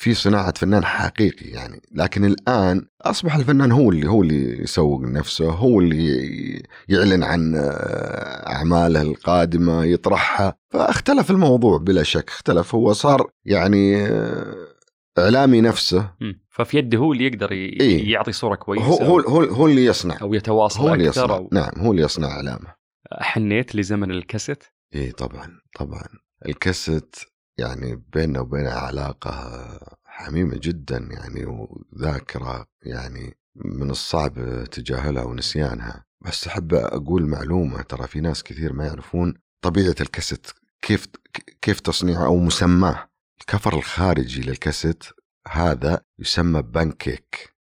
في 0.02 0.14
صناعة 0.14 0.54
فنان 0.54 0.86
حقيقي 0.86 1.46
يعني 1.46 1.82
لكن 1.92 2.26
الآن 2.26 2.86
أصبح 3.02 3.36
الفنان 3.36 3.72
هو 3.72 3.92
اللي 3.92 4.08
هو 4.08 4.22
اللي 4.22 4.62
يسوق 4.64 5.02
نفسه 5.02 5.50
هو 5.50 5.80
اللي 5.80 6.64
يعلن 6.90 7.24
عن 7.24 7.56
آه، 7.56 8.52
أعماله 8.52 9.02
القادمة 9.02 9.86
يطرحها. 9.86 10.56
فاختلف 10.70 11.32
الموضوع 11.32 11.78
بلا 11.78 12.04
شك 12.04 12.30
اختلف. 12.30 12.76
هو 12.76 12.94
صار 12.94 13.32
يعني 13.46 14.06
آه، 14.06 14.56
إعلامي 15.20 15.62
نفسه. 15.62 16.12
ففي 16.50 16.78
يده 16.78 16.98
هو 16.98 17.14
اللي 17.14 17.26
يقدر. 17.26 17.52
إيه. 17.52 18.12
يعطي 18.12 18.32
صورة 18.32 18.56
كويسة 18.56 18.86
هو 18.86 18.98
هو 18.98 19.20
هو, 19.20 19.44
هو 19.44 19.68
اللي 19.68 19.86
يصنع. 19.86 20.18
أو 20.22 20.34
يتواصل 20.34 20.82
هو 20.82 20.94
اللي 20.94 21.06
يصنع. 21.06 21.36
أو... 21.36 21.50
نعم 21.52 21.72
هو 21.78 21.92
اللي 21.92 22.04
يصنع 22.04 22.28
إعلامه. 22.28 22.76
حنيت 23.12 23.76
لزمن 23.76 24.12
الكاسيت؟ 24.12 24.64
إيه 24.96 25.12
طبعا 25.12 25.60
طبعا. 25.80 26.04
الكاسيت 26.46 27.16
يعني 27.58 28.04
بيننا 28.14 28.40
وبينها 28.40 28.80
علاقة 28.80 29.62
حميمة 30.06 30.60
جدا 30.64 30.98
يعني 30.98 31.46
وذاكرة 31.46 32.68
يعني 32.82 33.38
من 33.56 33.90
الصعب 33.90 34.64
تجاهلها 34.72 35.24
ونسيانها. 35.24 36.06
بس 36.26 36.48
أحب 36.48 36.74
أقول 36.74 37.28
معلومة 37.28 37.82
ترى 37.82 38.08
في 38.08 38.22
ناس 38.22 38.44
كثير 38.44 38.74
ما 38.74 38.86
يعرفون 38.86 39.34
طبيعة 39.62 39.96
الكاسيت 40.02 40.48
كيف 40.82 41.08
كيف 41.62 41.80
تصنيعه 41.80 42.26
أو 42.26 42.38
مسماه. 42.40 43.10
ال 43.42 43.48
cover 43.48 43.78
الخارجي 43.78 44.42
للكاسيت 44.42 45.04
هذا 45.48 46.02
يسمى 46.20 46.62
بانكيك. 46.62 47.56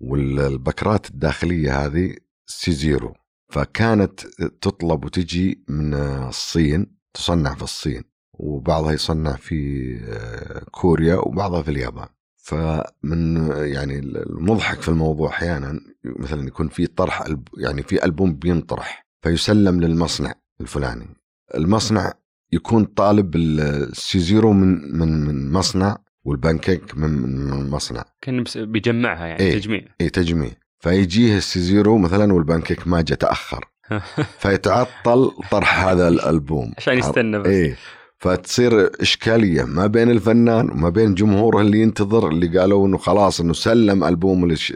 والبكرات 0.00 1.10
الداخلية 1.10 1.86
هذه 1.86 2.16
C-zero. 2.46 3.14
فكانت 3.52 4.20
تطلب 4.60 5.04
وتجي 5.04 5.64
من 5.68 5.94
الصين 5.94 6.96
تصنع 7.14 7.54
في 7.54 7.62
الصين. 7.62 8.02
وبعضها 8.38 8.92
يصنع 8.92 9.32
في 9.32 9.90
آه، 10.08 10.64
كوريا 10.70 11.14
وبعضها 11.14 11.62
في 11.62 11.70
اليابان. 11.70 12.08
فمن 12.36 13.50
يعني 13.56 13.98
المضحك 13.98 14.80
في 14.80 14.88
الموضوع 14.88 15.28
أحيانا 15.28 15.80
مثلا 16.04 16.46
يكون 16.46 16.68
في 16.68 16.86
طرح 16.86 17.24
يعني 17.58 17.82
في 17.82 18.04
ألبوم 18.04 18.34
بينطرح 18.34 19.06
فيسلم 19.22 19.80
للمصنع 19.80 20.34
الفلاني. 20.60 21.06
المصنع 21.54 22.12
يكون 22.52 22.84
طالب 22.84 23.36
ال 23.36 23.53
C-zero 23.53 24.52
من 24.52 24.98
من 24.98 25.24
من 25.24 25.52
مصنع 25.52 25.98
والبانكيك 26.24 26.96
من 26.96 27.10
من 27.10 27.70
مصنع 27.70 28.04
كان 28.20 28.44
بيجمعها 28.56 29.26
يعني 29.26 29.40
إيه. 29.40 29.58
تجميع. 29.58 29.84
اي 30.00 30.10
تجميع. 30.10 30.50
فيجيه 30.78 31.36
ال 31.36 31.45
C-zero 31.45 31.98
مثلا 31.98 32.32
والبانكيك 32.32 32.88
ما 32.88 33.00
جاء 33.02 33.18
تأخر. 33.18 33.64
فيتعطل 34.40 35.30
طرح 35.50 35.84
هذا 35.84 36.08
الألبوم. 36.08 36.72
عشان 36.76 36.98
يستنى 36.98 37.38
بس. 37.38 37.46
إيه. 37.46 37.76
فتصير 38.18 38.90
إشكالية 39.02 39.62
ما 39.64 39.86
بين 39.86 40.10
الفنان 40.10 40.70
وما 40.70 40.88
بين 40.88 41.14
جمهوره 41.14 41.60
اللي 41.60 41.80
ينتظر 41.80 42.28
اللي 42.28 42.58
قالوا 42.58 42.86
إنه 42.86 42.98
خلاص 42.98 43.40
إنه 43.40 43.52
سلم 43.52 44.04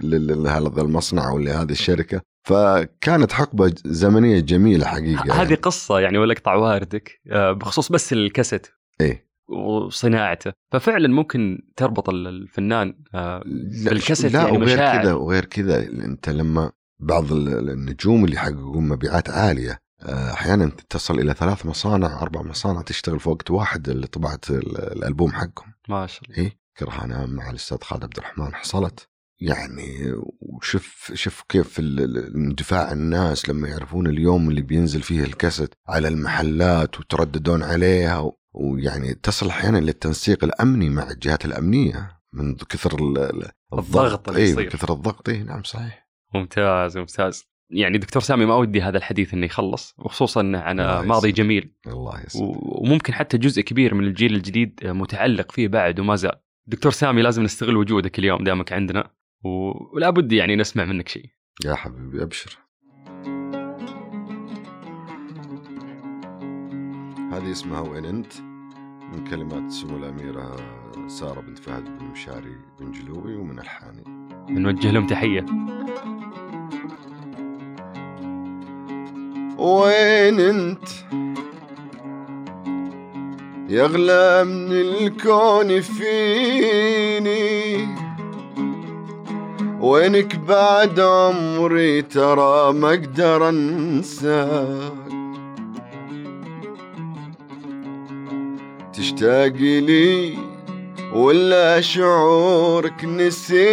لل- 0.03 0.43
لهذا 0.43 0.81
المصنع 0.83 1.31
ولهذه 1.33 1.71
الشركة. 1.71 2.21
فكانت 2.49 3.33
حقبة 3.33 3.75
جميله 3.87 4.41
جميلة 4.41 4.87
حقيقة 4.87 5.43
هذه 5.43 5.55
قصة 5.55 6.01
يعني 6.01 6.19
ولا 6.19 6.33
اقطع 6.33 6.55
واردك 6.55 7.21
آه، 7.31 7.53
بخصوص 7.53 7.93
بس 7.93 8.13
الكاسيت 8.13 8.67
إيه. 9.01 9.31
وصناعته. 9.49 10.53
ففعلا 10.73 11.09
ممكن 11.09 11.59
تربط 11.77 12.09
ال- 12.09 12.27
الفنان 12.27 12.95
آه، 13.15 13.43
بالكاسيت 13.85 14.33
لا 14.33 14.43
يعني 14.43 14.59
وغير. 14.59 14.77
كذا 14.79 15.13
وغير 15.13 15.45
كذا 15.45 15.83
أنت 15.83 16.29
لما 16.29 16.73
بعض 17.01 17.33
ال- 17.33 17.71
النجوم 17.71 18.25
اللي 18.25 18.37
يحققون 18.37 18.89
مبيعات 18.89 19.31
عالية 19.31 19.79
أحيانا 20.09 20.71
تصل 20.89 21.19
إلى 21.19 21.35
ثلاث 21.35 21.67
مصانع 21.67 22.23
أربع 22.23 22.43
مصانع 22.43 22.83
تشتغل 22.83 23.21
في 23.21 23.29
وقت 23.29 23.51
واحد 23.51 23.91
لطباعه 23.91 24.41
ال- 24.51 24.79
الألبوم 24.97 25.33
حقهم. 25.33 25.73
ما 25.89 26.07
شاء 26.07 26.25
الله. 26.25 26.37
إيه؟ 26.39 26.59
كرهانة 26.79 27.27
مع 27.27 27.51
الأستاذ 27.51 27.79
خالد 27.83 28.05
عبد 28.05 28.17
الرحمن 28.19 28.55
حصلت. 28.55 29.09
يعني 29.43 30.13
وشوف 30.41 31.13
شوف 31.15 31.43
كيف 31.49 31.79
اندفاع 31.81 32.93
الناس 32.93 33.49
لما 33.49 33.69
يعرفون 33.69 34.07
اليوم 34.07 34.51
اللي 34.51 34.63
بينزل 34.63 35.03
فيه 35.03 35.25
الكاسيت 35.25 35.71
على 35.89 36.09
المحلات 36.09 37.01
وترددون 37.01 37.63
عليها 37.63 38.33
ويعني 38.53 39.15
تصل 39.15 39.49
أحيانا 39.49 39.79
للتنسيق 39.79 40.45
الأمني 40.45 40.89
مع 40.91 41.11
الجهات 41.11 41.45
الأمنية 41.45 42.21
من 42.33 42.57
كثر 42.57 42.95
ال- 42.99 43.19
ال- 43.19 43.51
الضغط. 43.73 44.29
اللي 44.29 44.41
اي 44.41 44.51
يصير. 44.51 44.65
من 44.65 44.69
كثر 44.69 44.93
الضغط. 44.93 45.29
اي 45.29 45.43
نعم 45.43 45.63
صحيح. 45.63 46.09
ممتاز 46.35 46.99
ممتاز. 46.99 47.45
يعني 47.71 47.99
دكتور 47.99 48.23
سامي 48.23 48.47
ما 48.47 48.55
ودي 48.55 48.83
هذا 48.83 48.99
الحديث 48.99 49.35
إنه 49.35 49.47
يخلص 49.47 49.95
وخصوصا 49.99 50.53
عن 50.55 50.77
ماضي. 51.07 51.33
جميل. 51.33 51.75
الله 51.87 52.21
يسلمك. 52.27 52.57
وممكن 52.63 53.13
حتى 53.13 53.39
جزء 53.39 53.63
كبير 53.63 53.95
من 53.95 54.05
الجيل 54.05 54.35
الجديد 54.35 54.81
متعلق 54.85 55.53
فيه 55.53 55.69
بعد 55.69 56.01
وما 56.01 56.17
زال. 56.17 56.41
دكتور 56.67 56.93
سامي 56.93 57.23
لازم 57.23 57.43
نستغل 57.43 57.77
وجودك 57.77 58.19
اليوم 58.19 58.45
دامك 58.45 58.73
عندنا 58.73 59.11
ولا 59.95 60.11
بد 60.11 60.33
يعني 60.33 60.57
نسمع 60.57 60.85
منك 60.85 61.09
شيء. 61.09 61.27
يا 61.65 61.75
حبيبي 61.75 62.23
أبشر. 62.23 62.59
هذه 67.33 67.51
اسمها 67.51 67.81
وين 67.81 68.05
أنت؟ 68.05 68.33
من 69.13 69.25
كلمات 69.25 69.71
سمو 69.71 69.97
الأميرة 69.97 70.57
سارة 71.07 71.41
بنت 71.41 71.59
فهد 71.59 71.85
بن 71.85 72.05
مشاري 72.05 72.57
بن 72.81 72.93
جلوي 72.93 73.37
ومن 73.37 73.59
الحاني. 73.59 74.05
نوجه 74.51 74.91
لهم 74.91 75.07
تحية. 75.07 75.47
وين 79.61 80.41
انت؟ 80.41 80.89
يغلى 83.69 84.45
من 84.45 84.73
الكون 84.73 85.81
فيني. 85.81 87.31
وينك 89.81 90.37
بعد 90.37 91.01
عمري 91.01 92.03
ترى 92.03 92.73
ما 92.73 92.89
أقدر 92.89 93.49
أنساك. 93.49 94.93
تشتاقي 98.93 99.81
لي 99.81 100.39
ولا 101.15 101.81
شعورك 101.81 103.05
نسيني. 103.05 103.71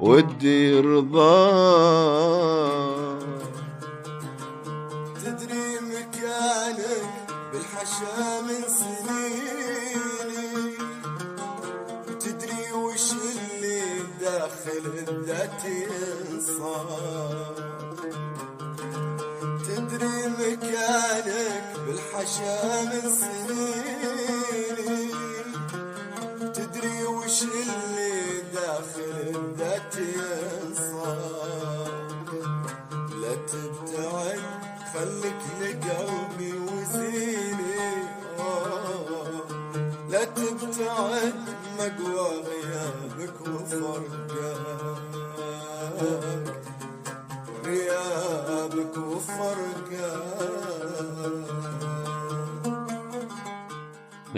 ودي 0.00 0.80
رضاك. 0.80 2.02
تدري 5.24 5.68
مكانك 5.90 7.10
بالحشا 7.52 8.40
من 8.46 8.62
سنيني. 8.78 10.52
تدري 12.20 12.64
وش 12.84 13.08
اللي 13.12 13.82
داخل 14.20 14.84
الذات 15.08 15.60
ينصار 15.64 17.54
تدري 19.66 20.16
مكانك 20.38 21.51
بالحشا 22.22 22.82
من 22.82 23.02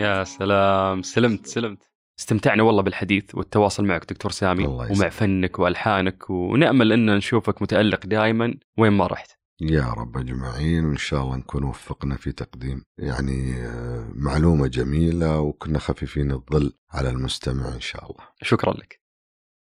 يا 0.04 0.24
سلام 0.24 1.02
سلمت 1.02 1.46
سلمت 1.46 1.90
استمتعنا 2.18 2.62
والله 2.62 2.82
بالحديث 2.82 3.34
والتواصل 3.34 3.84
معك 3.84 4.12
دكتور 4.12 4.30
سامي 4.30 4.64
الله 4.64 4.92
ومع. 4.92 5.08
فنك 5.08 5.58
وألحانك 5.58 6.30
ونأمل 6.30 6.92
إن 6.92 7.16
نشوفك 7.16 7.62
متألق 7.62 8.06
دائما 8.06 8.54
وين 8.78 8.92
ما 8.92 9.06
رحت 9.06 9.30
يا 9.60 9.92
رب 9.92 10.16
أجمعين 10.16 10.84
وان 10.84 10.96
شاء 10.96 11.22
الله 11.22 11.36
نكون 11.36 11.64
وفقنا 11.64 12.16
في 12.16 12.32
تقديم 12.32 12.84
يعني 12.98 13.54
آه، 13.66 14.08
معلومة 14.14 14.66
جميلة 14.66 15.40
وكنا 15.40 15.78
خفيفين 15.78 16.32
الظل 16.32 16.72
على 16.90 17.10
المستمع 17.10 17.68
إن 17.74 17.80
شاء 17.80 18.04
الله. 18.04 18.24
شكرا 18.42 18.72
لك 18.72 19.00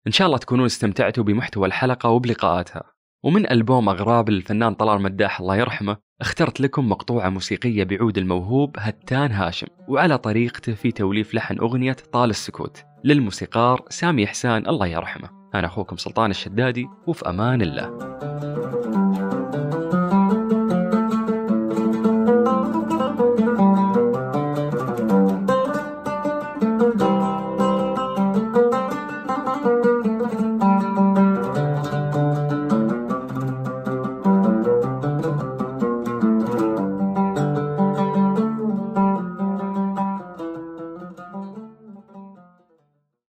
إن 0.08 0.12
شاء 0.12 0.28
الله 0.28 0.38
تكونون 0.38 0.66
استمتعتوا 0.66 1.24
بمحتوى 1.24 1.68
الحلقة 1.68 2.10
وبلقاءاتها 2.10 2.93
ومن 3.24 3.52
ألبوم 3.52 3.90
أغراب 3.90 4.30
الفنان 4.30 4.74
طلال 4.74 5.02
مداح 5.02 5.40
الله 5.40 5.56
يرحمه 5.56 5.98
اخترت 6.22 6.62
لكم 6.62 6.90
مقطوعة 6.90 7.30
موسيقية 7.30 7.84
بعود 7.84 8.18
الموهوب 8.18 8.76
هتان 8.80 9.32
هاشم 9.32 9.68
وعلى 9.88 10.18
طريقته 10.18 10.74
في 10.74 10.92
توليف 10.92 11.34
لحن 11.34 11.60
أغنية 11.60 11.98
طال 12.12 12.30
السكوت. 12.30 12.84
للموسيقار 13.04 13.86
سامي 13.90 14.24
إحسان 14.24 14.68
الله 14.68 14.88
يرحمه. 14.88 15.30
أنا 15.56 15.68
أخوكم 15.68 15.98
سلطان 15.98 16.32
الشدادي 16.32 16.88
وفي 17.08 17.30
أمان 17.30 17.62
الله. 17.62 19.03